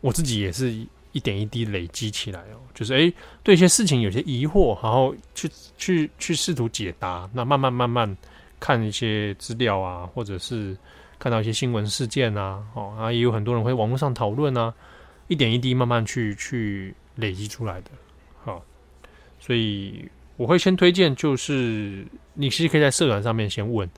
[0.00, 0.86] 我自己也是。
[1.12, 7.28] 一点一滴累积起来哦，就是诶，对一些事情有些疑惑，然后去去去试图解答。
[7.32, 8.16] 那慢慢慢慢
[8.60, 10.76] 看一些资料啊，或者是
[11.18, 14.72] 看到一些新闻事件啊，哦啊，也有很多人会网络上讨论啊，
[15.30, 17.90] 一点一滴慢慢去去累积出来的。
[18.42, 18.64] 好，
[19.38, 23.88] 所以我会先推荐，就是你其实可以在社团上面先问，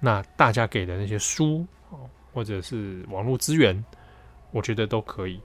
[0.00, 1.66] 那大家给的那些书，
[2.32, 3.84] 或者是网络资源，
[4.50, 5.38] 我觉得都可以。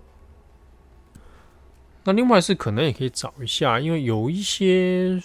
[2.05, 5.21] 那另外是可能也可以找一下，因为有一些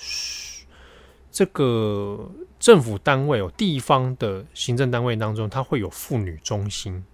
[1.31, 2.29] 这个
[2.59, 7.05] 政府单位哦，地方的行政单位当中，它会有妇女中心。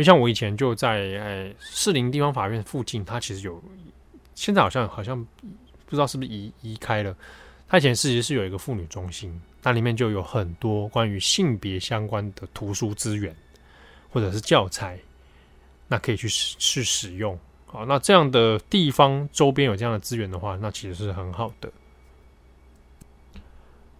[0.00, 3.62] 就像我以前就在哎士林地方法院附近，它其实有，
[4.34, 5.22] 现在好像好像
[5.84, 7.14] 不知道是不是移移开了。
[7.68, 13.36] 它以前其实是有一个妇女中心，那里面就有很多关于性别相关的图书资源
[14.08, 14.98] 或者是教材，
[15.86, 17.38] 那可以去去使用。
[17.66, 21.70] 好，那这样的地方周边有这样的资源的话，那其实是很好的。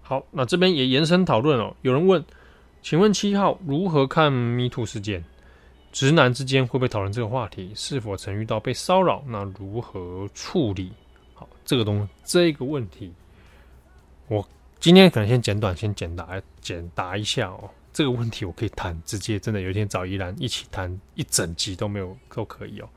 [0.00, 1.76] 好，那这边也延伸讨论哦。
[1.82, 2.24] 有人问，
[2.80, 5.22] 请问七号如何看 MeToo 事件？
[5.92, 7.72] 直男之间会不会讨论这个话题？
[7.74, 9.22] 是否曾遇到被骚扰？
[9.26, 10.92] 那如何处理？
[11.34, 13.12] 好，这个东这个问题，
[14.28, 14.46] 我
[14.78, 17.70] 今天可能先简短，先简答简答一下哦。
[17.92, 22.88] 这个问题我可以谈，直接真的有一天找依兰一起谈一整集都没有都可以哦。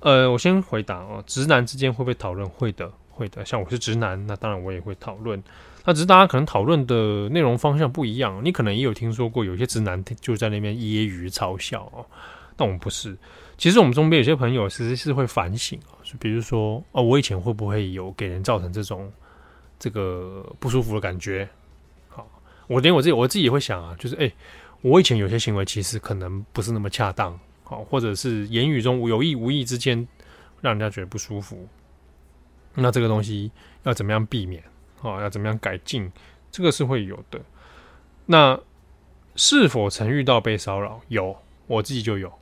[0.00, 2.48] 呃，我先回答哦，直男之间会不会讨论？
[2.48, 3.44] 会的，会的。
[3.44, 5.42] 像我是直男，那当然我也会讨论。
[5.88, 8.44] 那只是大家可能讨论的内容方向不一样。
[8.44, 12.04] 你可能也有听说过，有些直男就在那边揶揄嘲笑哦。
[12.58, 13.16] 但我们不是。
[13.56, 19.10] 其实我们中边有些朋友其实是会反省啊，就比如说哦，我以前会不会有给人造成这种
[19.78, 21.48] 这个不舒服的感觉？
[22.10, 22.28] 好，
[22.66, 24.30] 我连我自己我自己也会想啊，就是哎，
[24.82, 27.40] 我以前有些行为其实可能不是那么恰当。
[27.64, 30.06] 好，或者是言语中有意无意之间
[30.60, 31.66] 让人家觉得不舒服，
[32.74, 33.50] 那这个东西
[33.84, 34.62] 要怎么样避免？
[35.02, 36.10] 啊，要怎么样改进？
[36.50, 37.40] 这个是会有的。
[38.26, 38.58] 那
[39.36, 41.00] 是否曾遇到被骚扰？
[41.08, 42.32] 有，我自己就有，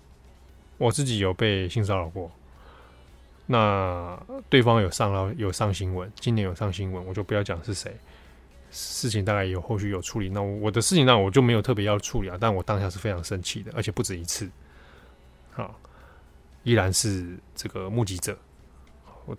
[0.78, 2.30] 我自己有被性骚扰过。
[3.46, 7.96] 那对方有上了有上新闻，今年有上新闻，我就不要讲是谁。
[8.70, 10.28] 事情大概有后续有处理。
[10.28, 14.50] 那我的事情那我就没有特别要处理啊，但我当下是非常生气的，而且不止一次。
[15.52, 15.78] 好，
[16.64, 18.36] 依然是这个目击者，
[19.26, 19.36] 我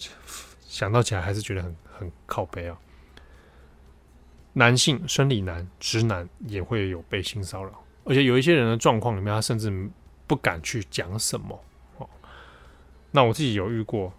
[0.65, 2.77] 想到起来还是觉得很很靠背啊。
[4.57, 7.71] 男性生理男直男也会有被性骚扰，
[8.05, 9.89] 而且有一些人的状况里面，他甚至
[10.25, 11.63] 不敢去讲什么。
[11.97, 12.09] 哦，
[13.11, 14.11] 那我自己有遇过，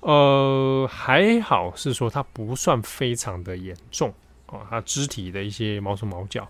[0.00, 4.12] 呃，还好是说他不算非常的严重。
[4.46, 6.48] 啊，他肢体的一些毛手毛脚，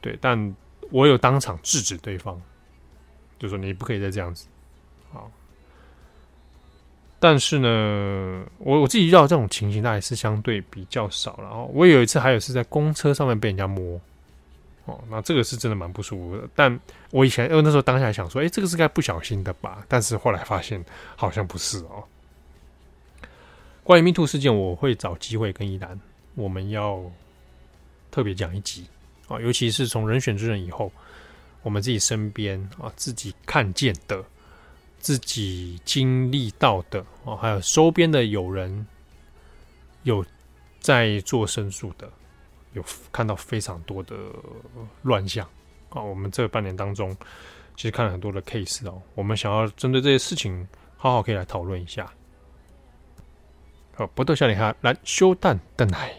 [0.00, 0.56] 对，但
[0.90, 2.42] 我有当场制止对方。
[3.38, 4.48] 就说你不可以再这样子，
[7.22, 11.38] 但是呢，我我自己遇到这种情形，大概是相对比较少。
[11.40, 14.00] 然后我有一次还有是在公车上面被人家摸，
[14.86, 16.48] 哦，那这个是真的蛮不舒服的。
[16.56, 16.76] 但
[17.12, 19.84] 我以前因为那时候当下想说，哎，这个是该不小心的吧？
[19.86, 22.02] 但是后来发现好像不是哦。
[23.84, 25.96] 关于密兔事件，我会找机会跟一兰，
[26.34, 27.00] 我们要
[28.10, 28.84] 特别讲一集
[29.28, 30.90] 啊，尤其是从人选之人以后。
[31.64, 34.20] 我们自己身边啊，自己看见的，
[35.02, 38.86] 自己经历到的哦，还有周边的友人
[40.04, 40.24] 有
[40.80, 42.08] 在做申诉的，
[42.72, 44.16] 有看到非常多的
[45.02, 45.44] 乱象
[45.90, 46.04] 啊、哦。
[46.04, 47.14] 我们这半年当中，
[47.76, 52.10] 其实看了很多的 case 哦，我们想要针对这些事情，好好可以来讨论一下。
[53.96, 56.14] 好，不逗小女孩，来修蛋的奶。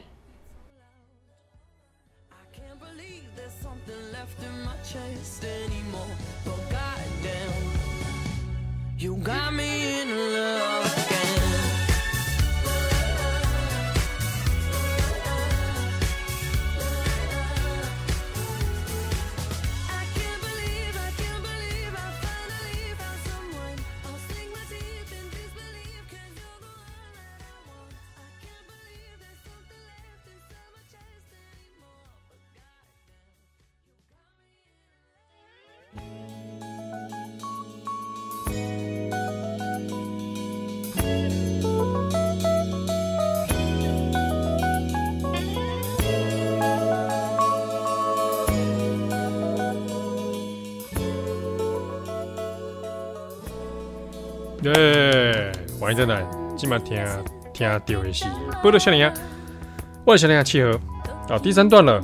[5.44, 6.08] Anymore,
[6.70, 7.83] goddamn.
[9.04, 9.93] You got me.
[55.94, 56.26] 迎再来，
[56.58, 56.98] 今晚听
[57.54, 58.26] 听到的是
[58.64, 59.14] 波多小林啊，
[60.04, 60.80] 我是小林啊，契合。
[61.30, 62.04] 好，第三段了，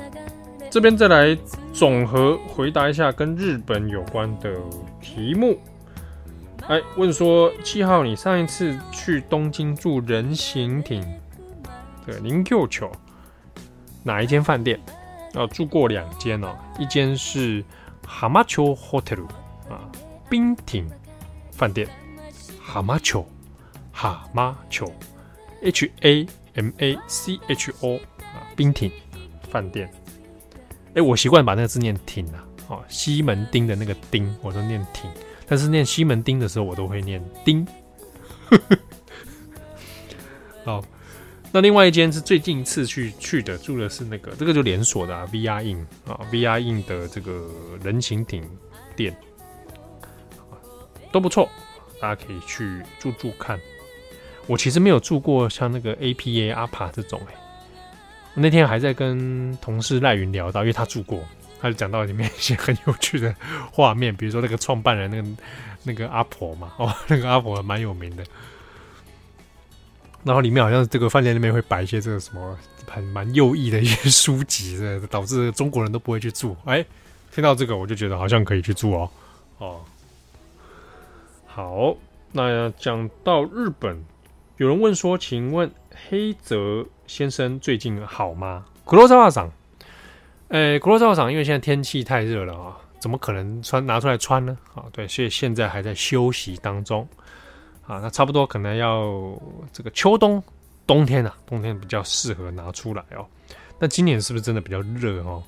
[0.69, 1.35] 这边再来
[1.73, 4.53] 总和回答一下跟日本有关的
[5.01, 5.59] 题目。
[6.67, 11.03] 哎，问说七号，你上一次去东京住人形町
[12.05, 12.91] 的林 Q 球
[14.03, 14.79] 哪一间饭店？
[15.33, 17.63] 哦，住过两间哦，一间是
[18.05, 19.25] 蛤蟆球 Hotel
[19.67, 19.81] 啊，
[20.29, 20.87] 滨町
[21.51, 21.87] 饭店。
[22.61, 23.27] 蛤蟆球，
[23.99, 24.89] 蛤蟆球
[25.61, 28.89] ，H A M A C H O 啊，滨町
[29.51, 29.91] 饭店。
[30.95, 35.11] 哎、我习惯把那个字念挺啊，哦，西门町的那个町，我都念挺。
[35.45, 37.67] 但是念西门町的时候，我都会念丁。
[40.63, 40.81] 好，
[41.51, 47.51] 那另外一间是最近一次去去的，住的是那个，这个就连锁的啊，VR In 啊，VR In 的这个
[47.83, 48.49] 人形町
[48.95, 49.13] 店，
[51.11, 51.49] 都不错。
[51.99, 53.59] 大家可以去住住看。
[54.49, 57.39] 我其实没有住过像那个 APA 阿帕这种哎、欸。
[58.33, 61.23] 那天还在跟同事赖云聊到，因为他住过，
[61.61, 63.33] 他就讲到里面一些很有趣的
[63.71, 65.27] 画面，比如说那个创办人那个
[65.83, 68.23] 那个阿婆嘛， 哦，那个阿婆蛮有名的。
[70.23, 74.79] 然后里面好像这个饭店里面会摆一些这个什么很蛮右翼的一些书籍，
[75.11, 76.57] 导致中国人都不会去住。
[76.65, 76.83] 哎、
[77.31, 79.09] 听到这个我就觉得好像可以去住哦，
[79.59, 79.79] 哦。
[81.45, 81.95] 好，
[82.31, 84.01] 那讲到日本，
[84.58, 85.70] 有人问说：“请问
[86.08, 89.50] 黑泽先生最近好吗？”黒泽さん，
[90.48, 94.56] 诶，黒泽さん，因为现在天气太热了啊，怎么可能穿拿出来穿呢？
[94.74, 97.08] 啊，对，所以现在还在休息当中。
[97.86, 99.38] 啊，那差不多可能要
[99.72, 100.42] 这个秋冬
[100.86, 103.26] 冬天啊，冬天比较适合拿出来哦。
[103.78, 105.42] 那今年是不是真的比较热哦？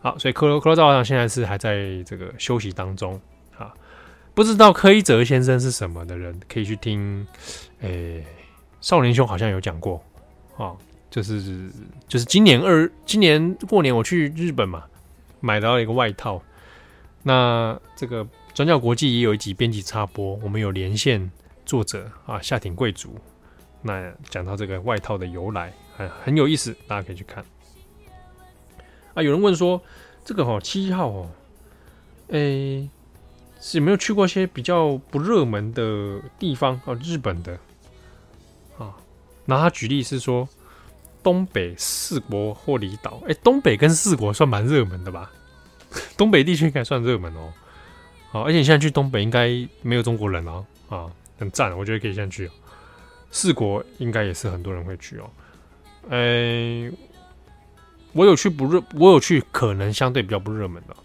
[0.00, 3.20] 好，所以黒黒泽さん现在是还在这个休息当中。
[4.33, 7.27] 不知道黑泽先生是什么的人，可以去听。
[7.81, 8.23] 诶、
[8.79, 10.03] 少年兄好像有讲过，
[10.57, 10.77] 哦，
[11.09, 11.69] 就是
[12.07, 14.85] 就是今年二今年过年我去日本嘛，
[15.39, 16.41] 买到一个外套。
[17.23, 21.31] 那这个转角国际也有一集编辑插播，我们有连线
[21.65, 23.15] 作者啊，夏町贵族。
[23.81, 27.43] 那讲到这个外套的由来，很很有意思，大家可以去看。
[29.13, 29.81] 啊，有人问说
[30.23, 31.29] 这个哦，七号哦，
[32.27, 32.87] 诶、
[33.61, 36.93] 是有没有去过一些比较不热门的地方啊？
[37.01, 37.53] 日本的
[38.79, 38.95] 啊，
[39.45, 40.49] 拿他举例是说，
[41.21, 43.21] 东北四国或离岛。
[43.27, 45.31] 哎，东北跟四国算蛮热门的吧？
[46.17, 47.53] 东北地区应该算热门哦。
[48.31, 49.47] 好，而且你现在去东北应该
[49.83, 50.65] 没有中国人哦。
[50.89, 52.49] 啊，很赞，我觉得可以先去。
[53.29, 55.29] 四国应该也是很多人会去哦。
[56.09, 56.91] 哎，
[58.13, 60.95] 我有去不热，我有去可能相对比较不热门的。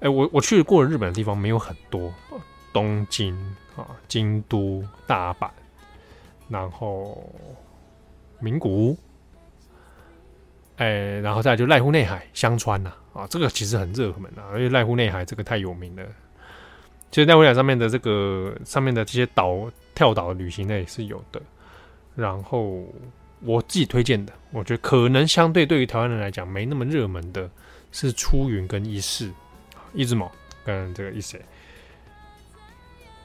[0.00, 2.12] 哎、我我去过日本的地方没有很多，
[2.72, 3.34] 东京
[3.76, 5.50] 啊、京都、大阪，
[6.48, 7.20] 然后
[8.38, 8.96] 名古屋，
[10.76, 16.02] 哎、然后再就濑户内海、香川呐，啊，这个其实很热门啊，因为濑户内海这个太有名了。
[17.10, 21.42] 其实濑户内海上面的这个上面的这些岛跳岛旅行呢也是有的。
[22.14, 22.84] 然后
[23.40, 27.50] 我自己推荐的，我觉得可能相对对于台湾人来讲没那么热门的
[27.90, 29.32] 是出云跟伊势。
[29.98, 30.30] 一只猫
[30.64, 31.44] 跟这个一谁，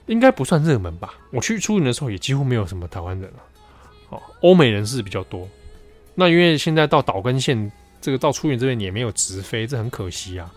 [0.07, 1.13] 应该不算热门吧？
[1.29, 3.39] 我去出云的时候也几乎没有什么台湾人了，
[4.09, 5.47] 哦，欧美人士比较多。
[6.15, 7.71] 那因为现在到岛根县
[8.01, 10.51] 这个到出云这边也没有直飞，这很可惜啊。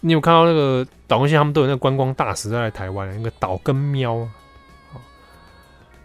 [0.00, 4.98] 你有看到那个岛根县他们都有那个观光大使在台湾，那个岛根喵啊，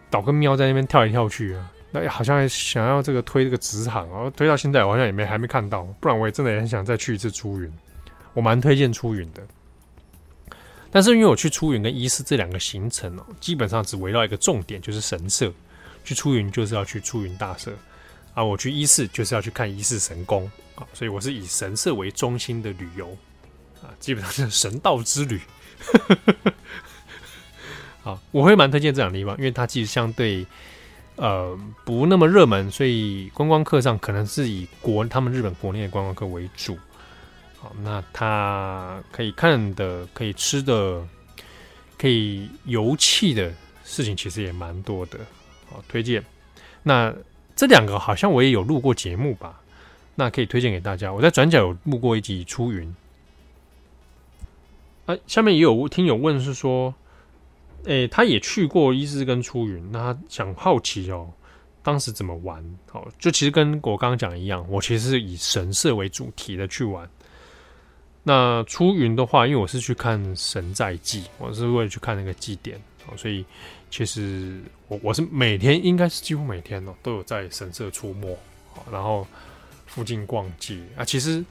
[0.08, 7.72] 岛根喵在那边跳来跳去啊，那好像想要这个推这个直航啊，推到现在好像也没还没看到，不然我也真的也很想再去一次出云。
[8.34, 9.42] 我蛮推荐出云的，
[10.90, 15.52] 但是因为我去出云跟伊势这两个行程哦，基本上只围绕一个重点，就是神社。
[16.04, 17.70] 去出云就是要去出云大社，
[18.32, 23.14] 啊，我去伊势就是要去看伊势神宫啊，所以我是以神社为中心的旅游
[23.82, 25.38] 啊，基本上是神道之旅。
[28.02, 30.46] 好， 我会蛮推荐这两个地方，因为它其实相对
[31.16, 31.54] 呃
[31.84, 36.78] 不那么热门，所以观光客上可能是以国他们日本国内的观光客为主。
[37.60, 41.06] 好，那它可以看的、可以吃的、
[41.98, 43.52] 可以游憩的
[43.84, 45.18] 事情，其实也蛮多的。
[45.68, 46.24] 好，推荐。
[46.82, 47.12] 那
[47.56, 49.60] 这两个好像我也有录过节目吧？
[50.14, 51.12] 那可以推荐给大家。
[51.12, 52.94] 我在转角有录过一集出云。
[55.06, 56.94] 啊，下面也有听友问是说，
[57.84, 61.30] 诶、他也去过伊势跟出云，那他想好奇哦，
[61.82, 62.64] 当时怎么玩？
[62.90, 67.08] 好，就其实跟我刚刚讲一样，我其实是以神社为主题的去玩。
[68.28, 72.78] 那出云的话，因为我是去看神在祭，我是为了去看那个祭典，
[73.16, 73.42] 所以
[73.90, 78.36] 其实我我是每天应该是几乎每天哦都有在神社出没，
[78.92, 79.26] 然后
[79.86, 81.42] 附近逛街啊，其实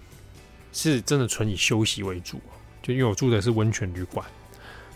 [0.72, 2.40] 是真的纯以休息为主，
[2.84, 4.24] 就因为我住的是温泉旅馆，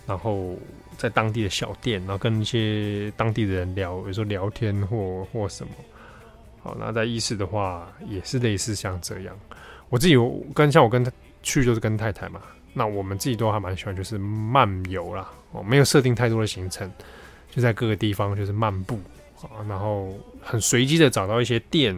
[0.06, 0.56] 然后
[1.00, 5.74] 在当地的小店，然后跟一些当地的人聊，有时候聊天或或什么。
[6.62, 9.36] 好，那在意识的话也是类似像这样。
[9.90, 10.14] 我自己
[10.54, 11.12] 跟像我跟他
[11.44, 12.42] 去就是跟太太嘛，
[12.74, 16.92] 那我们自己都还蛮喜欢就是漫游啦，哦，没有设定太多的行程，
[17.50, 19.00] 就在各个地方就是漫步
[19.42, 21.96] 啊，然后很随机的找到一些店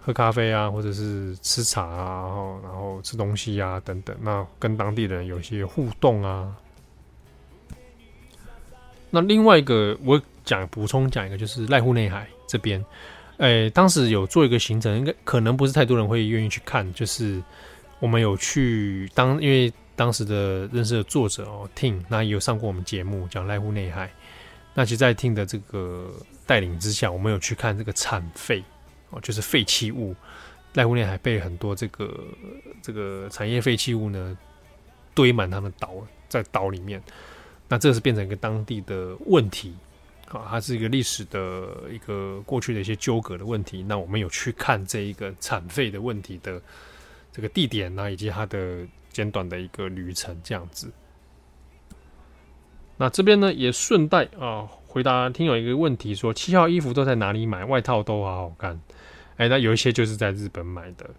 [0.00, 6.54] 喝咖啡啊，或者是吃茶啊，然后然后吃东西啊等等，那跟当地人有一些互动啊。
[9.10, 12.84] 那另外一个我讲补充讲一个就是濑户内海这边。
[13.38, 16.92] 诶、欸，当时有做一个行程，应该可能不是太多人会愿意去看。
[16.94, 17.42] 就是
[18.04, 24.12] 我们有去当，因为当时的认识的作者哦，Ting，那也有上过我们节目讲濑户内海。
[24.74, 26.12] 那其实，在 Ting 的这个
[26.44, 28.62] 带领之下，我们有去看这个产废
[29.08, 30.14] 哦，就是废弃物。
[30.74, 32.14] 濑户内海被很多这个
[32.82, 34.36] 这个产业废弃物呢
[35.14, 35.94] 堆满他们岛，
[36.28, 37.02] 在岛里面，
[37.68, 39.74] 那这是变成一个当地的问题。
[40.28, 43.82] 啊，它是一个历史的一个过去的一些纠葛的问题。
[43.82, 46.60] 那我们有去看这一个产废的问题的
[47.34, 50.92] 这个地点呢，以及它的简短的一个旅程这样子。
[52.96, 57.64] 那这边呢也顺带啊回答听友一个问题说，说七号衣服都在哪里买？
[57.64, 58.80] 外套都好好看。
[59.36, 61.10] 哎、那有一些就是在日本买的。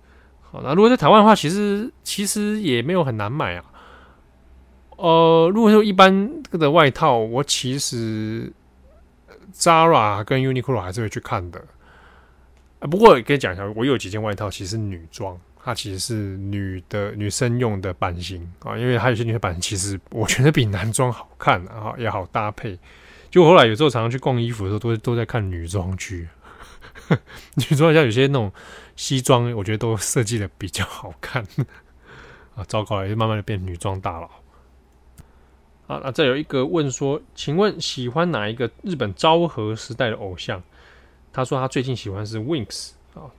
[0.41, 3.65] 好，那如果在台湾的话，其实其实也没有很难买啊。
[4.95, 8.53] 呃，如果说一般的外套，我其实。
[9.53, 11.63] Zara 跟 Uniqlo 还是会去看的，
[12.91, 22.77] 不过跟你讲一下，我有几件外套其实是女装，它其实是女的女生用的版型啊，因为还有些女生版型其实我觉得比男装好看啊，也好搭配。
[23.31, 26.29] 就后来有时候常常去逛衣服的时候，都都在看女装区，
[27.55, 28.53] 女装像有些那种
[28.95, 31.43] 西装，我觉得都设计的比较好看
[32.53, 32.63] 啊。
[32.67, 34.29] 糟糕了，就慢慢的变女装大佬。
[35.87, 40.61] 啊，那再有一个问说，请问喜欢哪一个日本昭和时代的偶像？
[41.33, 42.91] 他说他最近喜欢是 Wings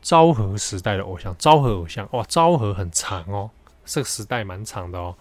[0.02, 3.50] 昭和时代的偶像，昭和偶像哇，昭和很长哦，
[3.84, 5.16] 这个时代蛮长的哦，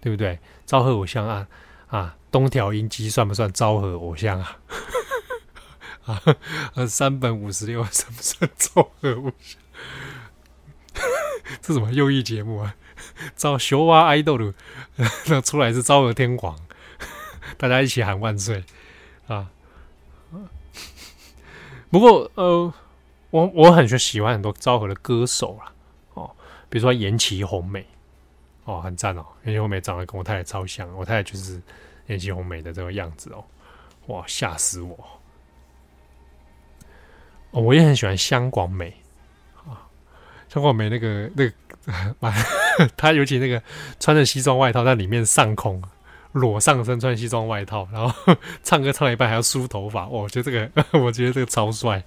[0.00, 0.38] 对不对？
[0.66, 1.46] 昭和偶像啊
[1.88, 4.58] 啊，东条英机算不算昭和偶像啊？
[6.74, 9.60] 啊，山本五十六算不算昭和偶像？
[11.60, 12.74] 这什么幼益节目啊？
[13.36, 14.54] 昭秀娃爱豆的，
[15.26, 16.58] 那出来是昭和天皇。
[17.56, 18.64] 大家一起喊万岁
[19.26, 19.50] 啊！
[21.90, 22.72] 不过呃，
[23.30, 25.72] 我我很喜欢很多昭和的歌手啦，
[26.14, 26.30] 哦，
[26.68, 27.86] 比如说岩崎宏美
[28.64, 31.60] 哦，很赞哦，岩崎宏美长得跟我太太超像，我太太就是
[32.06, 33.44] 岩崎宏美的这个样子哦，
[34.06, 34.98] 哇，吓死我！
[37.52, 38.94] 哦，我也很喜欢香广美
[39.66, 39.86] 啊，
[40.48, 43.62] 香广美那个那个， 他尤其那个
[43.98, 45.82] 穿着西装外套在里面上空。
[46.32, 50.70] 裸上身穿西装外套，然后 唱歌唱到一半还要梳头发，我觉得这个，
[51.00, 52.00] 我觉得这个超帅。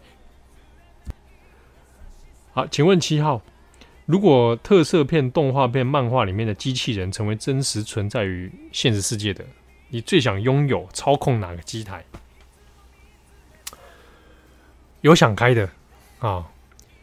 [2.53, 3.41] 好，请问七号，
[4.05, 9.43] 如果特色片、动画片、漫画里面的机器人成为真实存在于现实世界的，
[9.89, 12.05] 你最想拥有操控哪个机台？
[15.01, 15.69] 有想开的
[16.19, 16.47] 啊、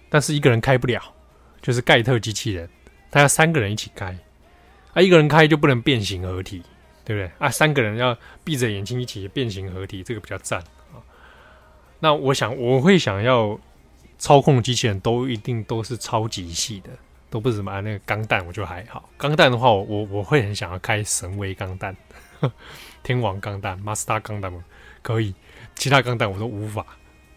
[0.09, 1.03] 但是一个人开不了，
[1.61, 2.71] 就是盖特机器人，
[3.11, 4.17] 他要三个人一起开，
[4.95, 6.63] 啊，一个人开就不能变形合体。
[7.03, 7.49] 对不对啊？
[7.51, 10.61] 三个人要闭着眼睛一起变形合体，这个比较赞
[10.93, 11.03] 啊。
[11.99, 13.59] 那我想我会想要
[14.21, 16.91] 操控机器人都一定都是超级细的，
[17.29, 19.11] 都不是什么那个钢弹，我就还好。
[19.19, 21.97] 钢弹的话我，我我会很想要开神威钢弹、
[23.03, 24.53] 天王钢弹、Master 钢弹
[25.03, 25.35] 可以，
[25.75, 26.87] 其他钢弹我都无法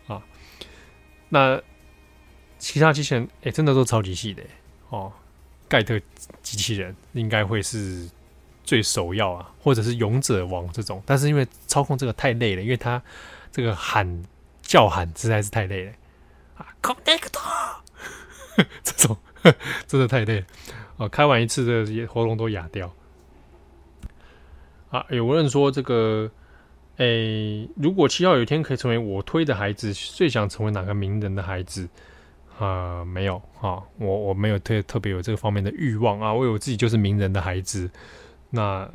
[0.06, 0.22] 啊。
[1.30, 1.60] 那
[2.60, 4.44] 其他机器人哎，真的都超级细的
[4.90, 5.12] 哦。
[5.68, 6.00] 盖特
[6.44, 8.08] 机器人应该会是。
[8.66, 13.04] 最首要啊，或者是勇者王这种，但是因为操控这个太累了，因为他
[13.52, 14.24] 这个喊
[14.62, 15.92] 叫喊实在是太累了
[16.84, 17.32] ，connect，
[18.84, 19.18] 这种
[19.88, 20.46] 真的太累了
[20.98, 22.94] 啊，开完一次的喉咙都哑掉
[24.90, 25.04] 啊。
[25.10, 26.30] 有人说这个，
[26.98, 31.90] 诶、如果七号有一天可以成为我推的孩子，最想成为哪个名人的孩子
[32.60, 33.04] 啊？
[33.04, 37.90] 没有啊，我我没有特特别有这个方面的欲望啊，我以为我自己就是名人的孩子。
[38.52, 38.88] 那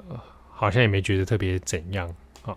[0.53, 2.09] 好像也没觉得特别怎样
[2.45, 2.57] 啊，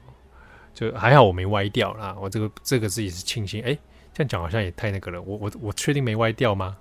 [0.74, 2.16] 就还好我没歪掉啦。
[2.22, 3.76] 我这个这个自己是庆幸，哎、
[4.22, 5.22] 这样讲好像也太那个了。
[5.22, 6.78] 我我我确定没歪掉吗？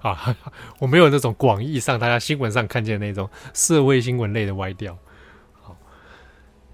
[0.00, 0.36] 啊，
[0.78, 4.96] 我没有那种广义上大家新闻上看见的那种社会新闻类的歪掉。
[5.60, 5.76] 好，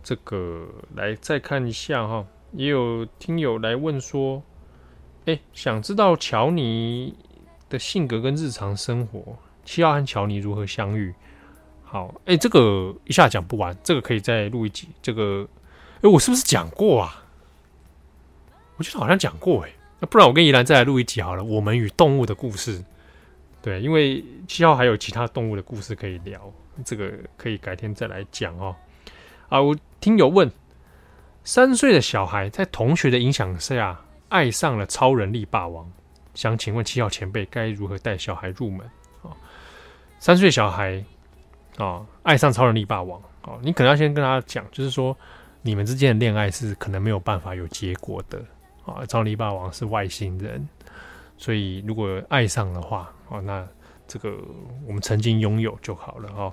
[0.03, 4.43] 这个来再看一下哈，也有听友来问说，
[5.25, 7.15] 哎，想知道乔尼
[7.69, 11.13] 的性格跟日常生活，七号和乔尼如何相遇？
[11.83, 14.89] 好，哎，这个一下讲不完，这个可以再录一集。
[15.03, 15.49] 这个，
[16.03, 17.25] 哎，我是不是讲过啊？
[18.77, 19.70] 我觉得好像讲过哎，
[20.01, 21.43] 那不然我跟宜兰再来录一集好了。
[21.43, 22.85] 我们与动物的故事，
[23.62, 26.53] 对，因为七号还有其他动物的故事可以聊，
[26.85, 28.74] 这个可以改天再来讲哦。
[29.49, 30.51] 啊，我听友问，
[31.45, 33.99] 三岁的小孩在同学的影响下
[34.29, 35.91] 爱上了超人力霸王，
[36.35, 38.87] 想请问七号前辈该如何带小孩入门？
[39.22, 39.31] 啊，
[40.18, 41.05] 三岁小孩。
[41.79, 45.14] 啊、哦，爱上超人力霸王哦，你可能要先跟他讲，就是说
[45.61, 48.43] 你们之间的恋爱是可能没有办法有结果的
[48.87, 50.68] 啊、超力霸王是外星人，
[51.37, 53.66] 所以如果爱上的话，哦，那
[54.07, 54.37] 这个
[54.87, 56.53] 我们曾经拥有就好了哦。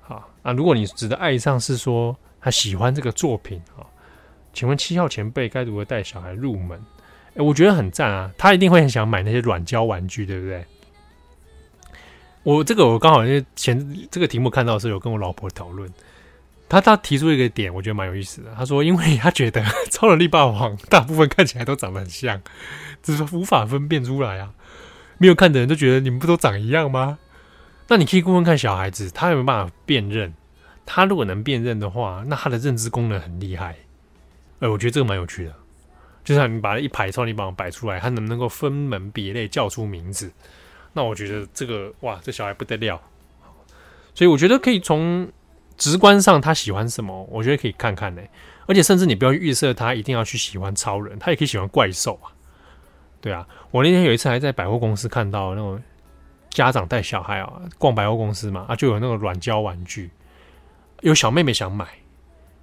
[0.00, 3.82] 好，那如果你指的爱上是说他喜欢这个作品啊、
[4.52, 6.80] 请问七号前辈该如何带小孩入门？
[7.34, 10.64] 哎，我觉得很赞啊，他一定会很想买那些软胶玩具，对不对？
[12.42, 15.88] 我这个我刚好因为前这个题目看到的时候有跟我老婆讨论，
[16.72, 18.50] 他他提出一个点，我觉得蛮有意思的。
[18.56, 19.62] 他说，因为他觉得
[19.92, 22.40] 超能力霸王大部分看起来都长得很像，
[23.02, 24.54] 只是无法分辨出来啊。
[25.18, 27.18] 没有看的人都觉得你们不都长一样吗？
[27.88, 30.32] 那你可以问问看小孩子，他有没有办法辨认？
[30.86, 33.76] 他如果能辨认的话，那他的认知功能很厉害。
[34.60, 35.54] 哎，我觉得这个蛮有趣的。
[36.24, 40.32] 就像你把一排超能力霸王摆出来，他能不能够分门别类叫出名字？
[40.94, 42.98] 那我觉得这个哇，这小孩不得了，
[44.14, 45.30] 所以我觉得可以从
[45.82, 48.22] 直观上他喜欢什么，我觉得可以看看呢。
[48.68, 52.30] 而且甚至你不要预设他一定要去喜欢超人，他也可以喜欢怪兽啊。
[53.20, 55.82] 对啊，我那天有一次还在百货公司看到那种
[56.50, 60.08] 家长带小孩啊逛百货公司嘛，啊就有那个软胶玩具，
[61.00, 61.88] 有小妹妹想买，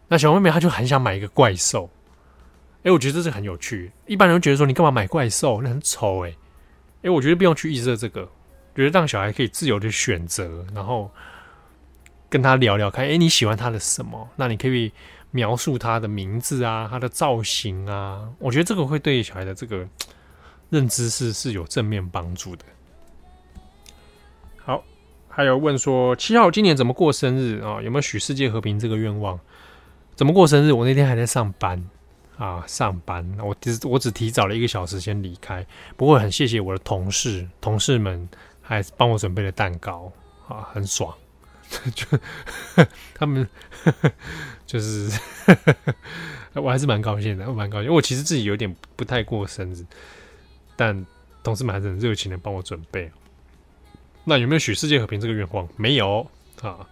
[0.07, 1.89] 那小妹妹她就很想买一个怪兽，
[2.83, 3.91] 哎，我觉得这是很有趣。
[4.05, 6.33] 一般人会觉得说你干嘛买怪兽，那很丑哎。
[7.01, 8.23] 哎、我觉得不用去预设这个，
[8.75, 11.11] 觉得让小孩可以自由的选择，然后
[12.29, 13.05] 跟他聊聊看。
[13.05, 14.29] 哎、你喜欢他的什么？
[14.35, 14.91] 那你可以
[15.31, 18.29] 描述他的名字啊，他的造型啊。
[18.39, 19.87] 我觉得这个会对小孩的这个
[20.69, 22.63] 认知是是有正面帮助的。
[24.57, 24.83] 好，
[25.27, 27.81] 还有问说七号今年怎么过生日啊？
[27.81, 29.39] 有没有许世界和平这个愿望？
[30.15, 30.71] 怎么过生日？
[30.71, 31.89] 我那天还在上班。
[32.37, 35.67] 啊，上班，我只我只提早了一个小时先离开，
[35.97, 38.29] 不过很谢谢我的同事，同事们
[38.61, 40.09] 还帮我准备了蛋糕，
[40.47, 41.13] 啊，很爽，
[41.93, 42.05] 就
[43.13, 43.47] 他们
[44.65, 45.19] 就是
[46.53, 49.85] 我还是蛮高兴的，我蛮高兴，我其实自己有点不太过生日，
[50.75, 51.05] 但
[51.43, 53.11] 同事们还是很热情的帮我准备。
[54.25, 55.67] 那有没有许世界和平这个愿望？
[55.75, 56.29] 没有
[56.61, 56.87] 啊，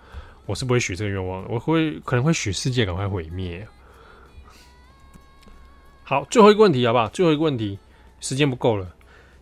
[0.46, 3.68] 我是不会许这个愿望的，我会可能会许世界赶快毁灭。
[6.04, 7.08] 好，最后一个问题好不好？
[7.10, 7.78] 最后一个问题，
[8.20, 8.96] 时间不够了。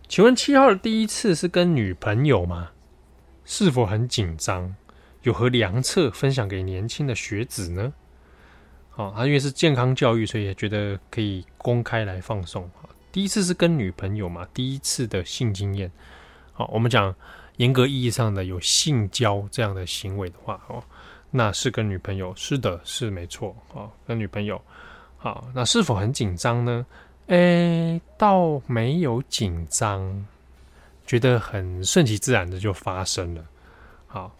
[0.08, 2.70] 请问七号的第一次是跟女朋友吗？
[3.44, 4.74] 是否很紧张？
[5.26, 7.92] 有何良策分享给年轻的学子呢？
[8.90, 12.70] 好，他因为是健康教育，所以也觉得可以公开来放送。
[13.10, 14.46] 第一次是跟女朋友嘛？
[14.54, 15.90] 第一次的性经验。
[16.52, 17.12] 好，我们讲
[17.56, 20.80] 严格意义上的有性交这样的行为的话，哦，
[21.32, 22.32] 那是跟女朋友。
[22.36, 23.56] 是的，是没错。
[23.74, 24.62] 哦，跟女朋友。
[25.16, 26.86] 好，那是否很紧张呢？
[27.26, 30.24] 诶、倒没有紧张，
[31.04, 33.44] 觉得很顺其自然的就发生了。
[34.06, 34.32] 好，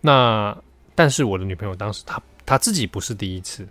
[0.00, 0.56] 那
[0.94, 3.66] 但是我的女朋友当时她她自己不是第一次，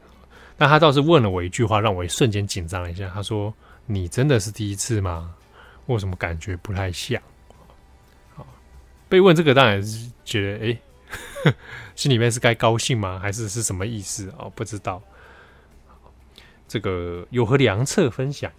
[0.57, 3.09] 但她倒是问了我一句话，让我一瞬间紧张了一下。
[3.09, 3.53] 她说
[3.85, 5.33] ：“你真的是第一次吗？
[5.87, 7.21] 为什么感觉不太像？”
[8.35, 8.45] 好，
[9.07, 10.71] 被问这个当然是觉得诶。
[10.71, 10.79] 欸
[11.95, 13.17] 心里面是该高兴吗？
[13.17, 14.51] 还是是什么意思哦？
[14.55, 15.01] 不知道。
[16.67, 18.51] 这个有何良策分享？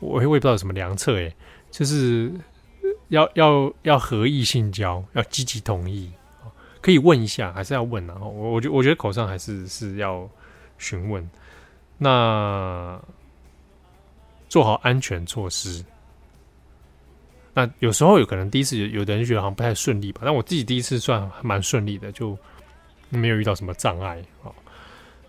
[0.00, 1.32] 我我也不知道有什么良策诶，
[1.70, 2.32] 就是
[3.08, 6.10] 要要要合意性交，要积极同意，
[6.84, 8.14] 可以问一下，还是要问啊？
[8.20, 10.28] 我我觉我觉得口上还是是要
[10.76, 11.26] 询问。
[11.96, 13.00] 那
[14.50, 15.82] 做好安全措施。
[17.54, 22.36] 那有时候有可能第一次有有的人觉得好像不太顺利吧，但我自己第一次算蛮顺利的，就
[23.08, 24.52] 没有遇到什么障碍啊。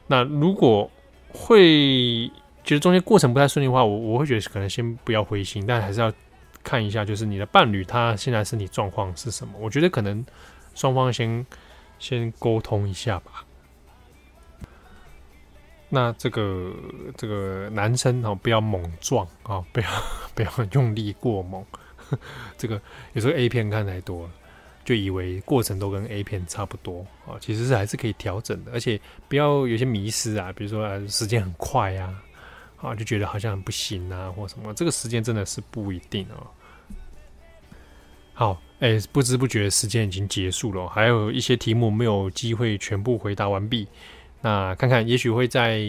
[0.07, 0.91] 那如果
[1.29, 2.29] 会
[2.65, 6.11] 觉得中间过程不太顺利的话，我我会觉得可能先不要灰心，但还是要
[6.65, 9.53] 看一下，就是你的伴侣他现在身体状况是什么。
[9.57, 10.25] 我觉得可能
[10.75, 11.43] 双方先
[11.97, 13.43] 先沟通一下吧。
[15.89, 16.73] 那这个
[17.17, 19.89] 这个男生哦，不要猛撞啊， 不要
[20.35, 21.65] 不要用力过猛。
[22.57, 22.79] 这个
[23.13, 24.31] 有时候 A 片看太多了，
[24.83, 32.13] 就以为过程都跟 A 片差不多啊，其实是还是可以调整的，而且不要有些迷失啊，比如说啊时间很快呀，
[32.77, 36.45] 啊就觉得好像很不行啊或什么，这个时间真的是不一定哦。
[38.33, 43.87] 好，哎，不知不觉时间已经结束了，还有一些题目没有机会全部回答完毕，
[44.41, 45.81] 那看看也许会在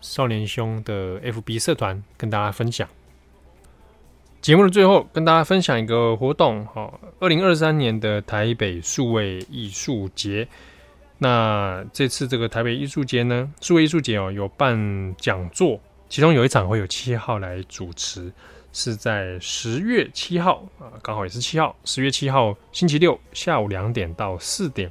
[0.00, 2.88] 少年兄的 FB 社团跟大家分享。
[4.40, 10.46] 节目的最后，跟大家分享一个活动，哈，二零二三年的台北数位艺术节。
[11.18, 18.32] 那这次这个台北艺术节呢，数位艺术节哦，有办讲座，其中有一场会有七号来主持，
[18.72, 24.90] 是在十月七号啊，刚好也是七号，十月七号星期六下午两点到四点。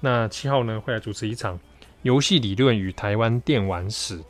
[0.00, 1.58] 那七号呢，会来主持一场
[2.02, 4.20] 游戏理论与台湾电玩史。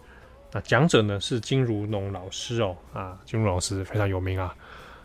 [0.52, 4.54] 那讲者呢是金如农老师哦，啊，金如老师非常有名啊。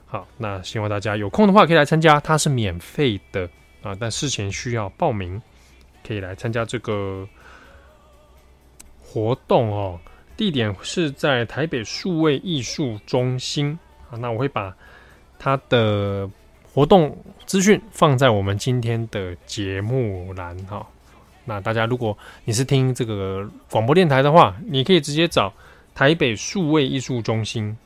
[0.05, 3.49] 好，那希望大家有空的话可以来参加，它是免费的
[3.81, 5.41] 啊，但事前需要报名，
[6.05, 7.27] 可以来参加这个
[9.01, 9.99] 活动哦。
[10.35, 13.77] 地点是在台北数位艺术中心
[14.09, 14.75] 啊，那我会把
[15.37, 16.29] 它的
[16.73, 17.15] 活动
[17.45, 20.85] 资讯放在我们今天的节目栏哈。
[21.45, 25.53] 那大家，如果你是听这个广播电台的话，你可以直接找
[25.93, 27.77] 台北数位艺术中心，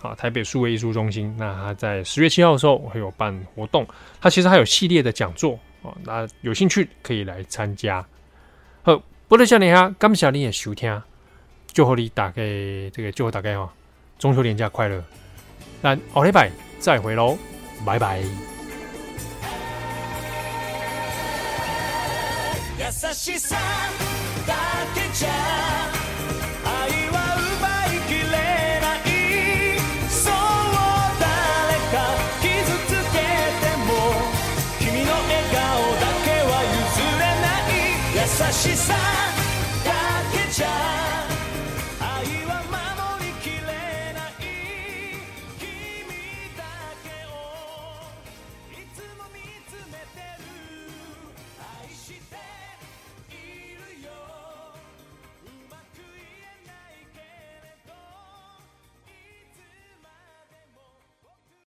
[0.00, 1.34] 啊，台北数位艺术中心。
[1.38, 3.86] 那他在十月七号的时候会有办活动，
[4.20, 5.52] 他其实还有系列的讲座
[5.82, 8.04] 啊，那有兴趣可以来参加。
[8.82, 10.90] 好，波多少年哈，感谢你的收听，
[11.78, 13.70] 祝福你打给这个祝福大家哈、哦，
[14.18, 15.00] 中秋连假快乐！
[15.80, 16.50] 那奥利拜
[16.80, 17.38] 再会喽，
[17.86, 18.20] 拜拜。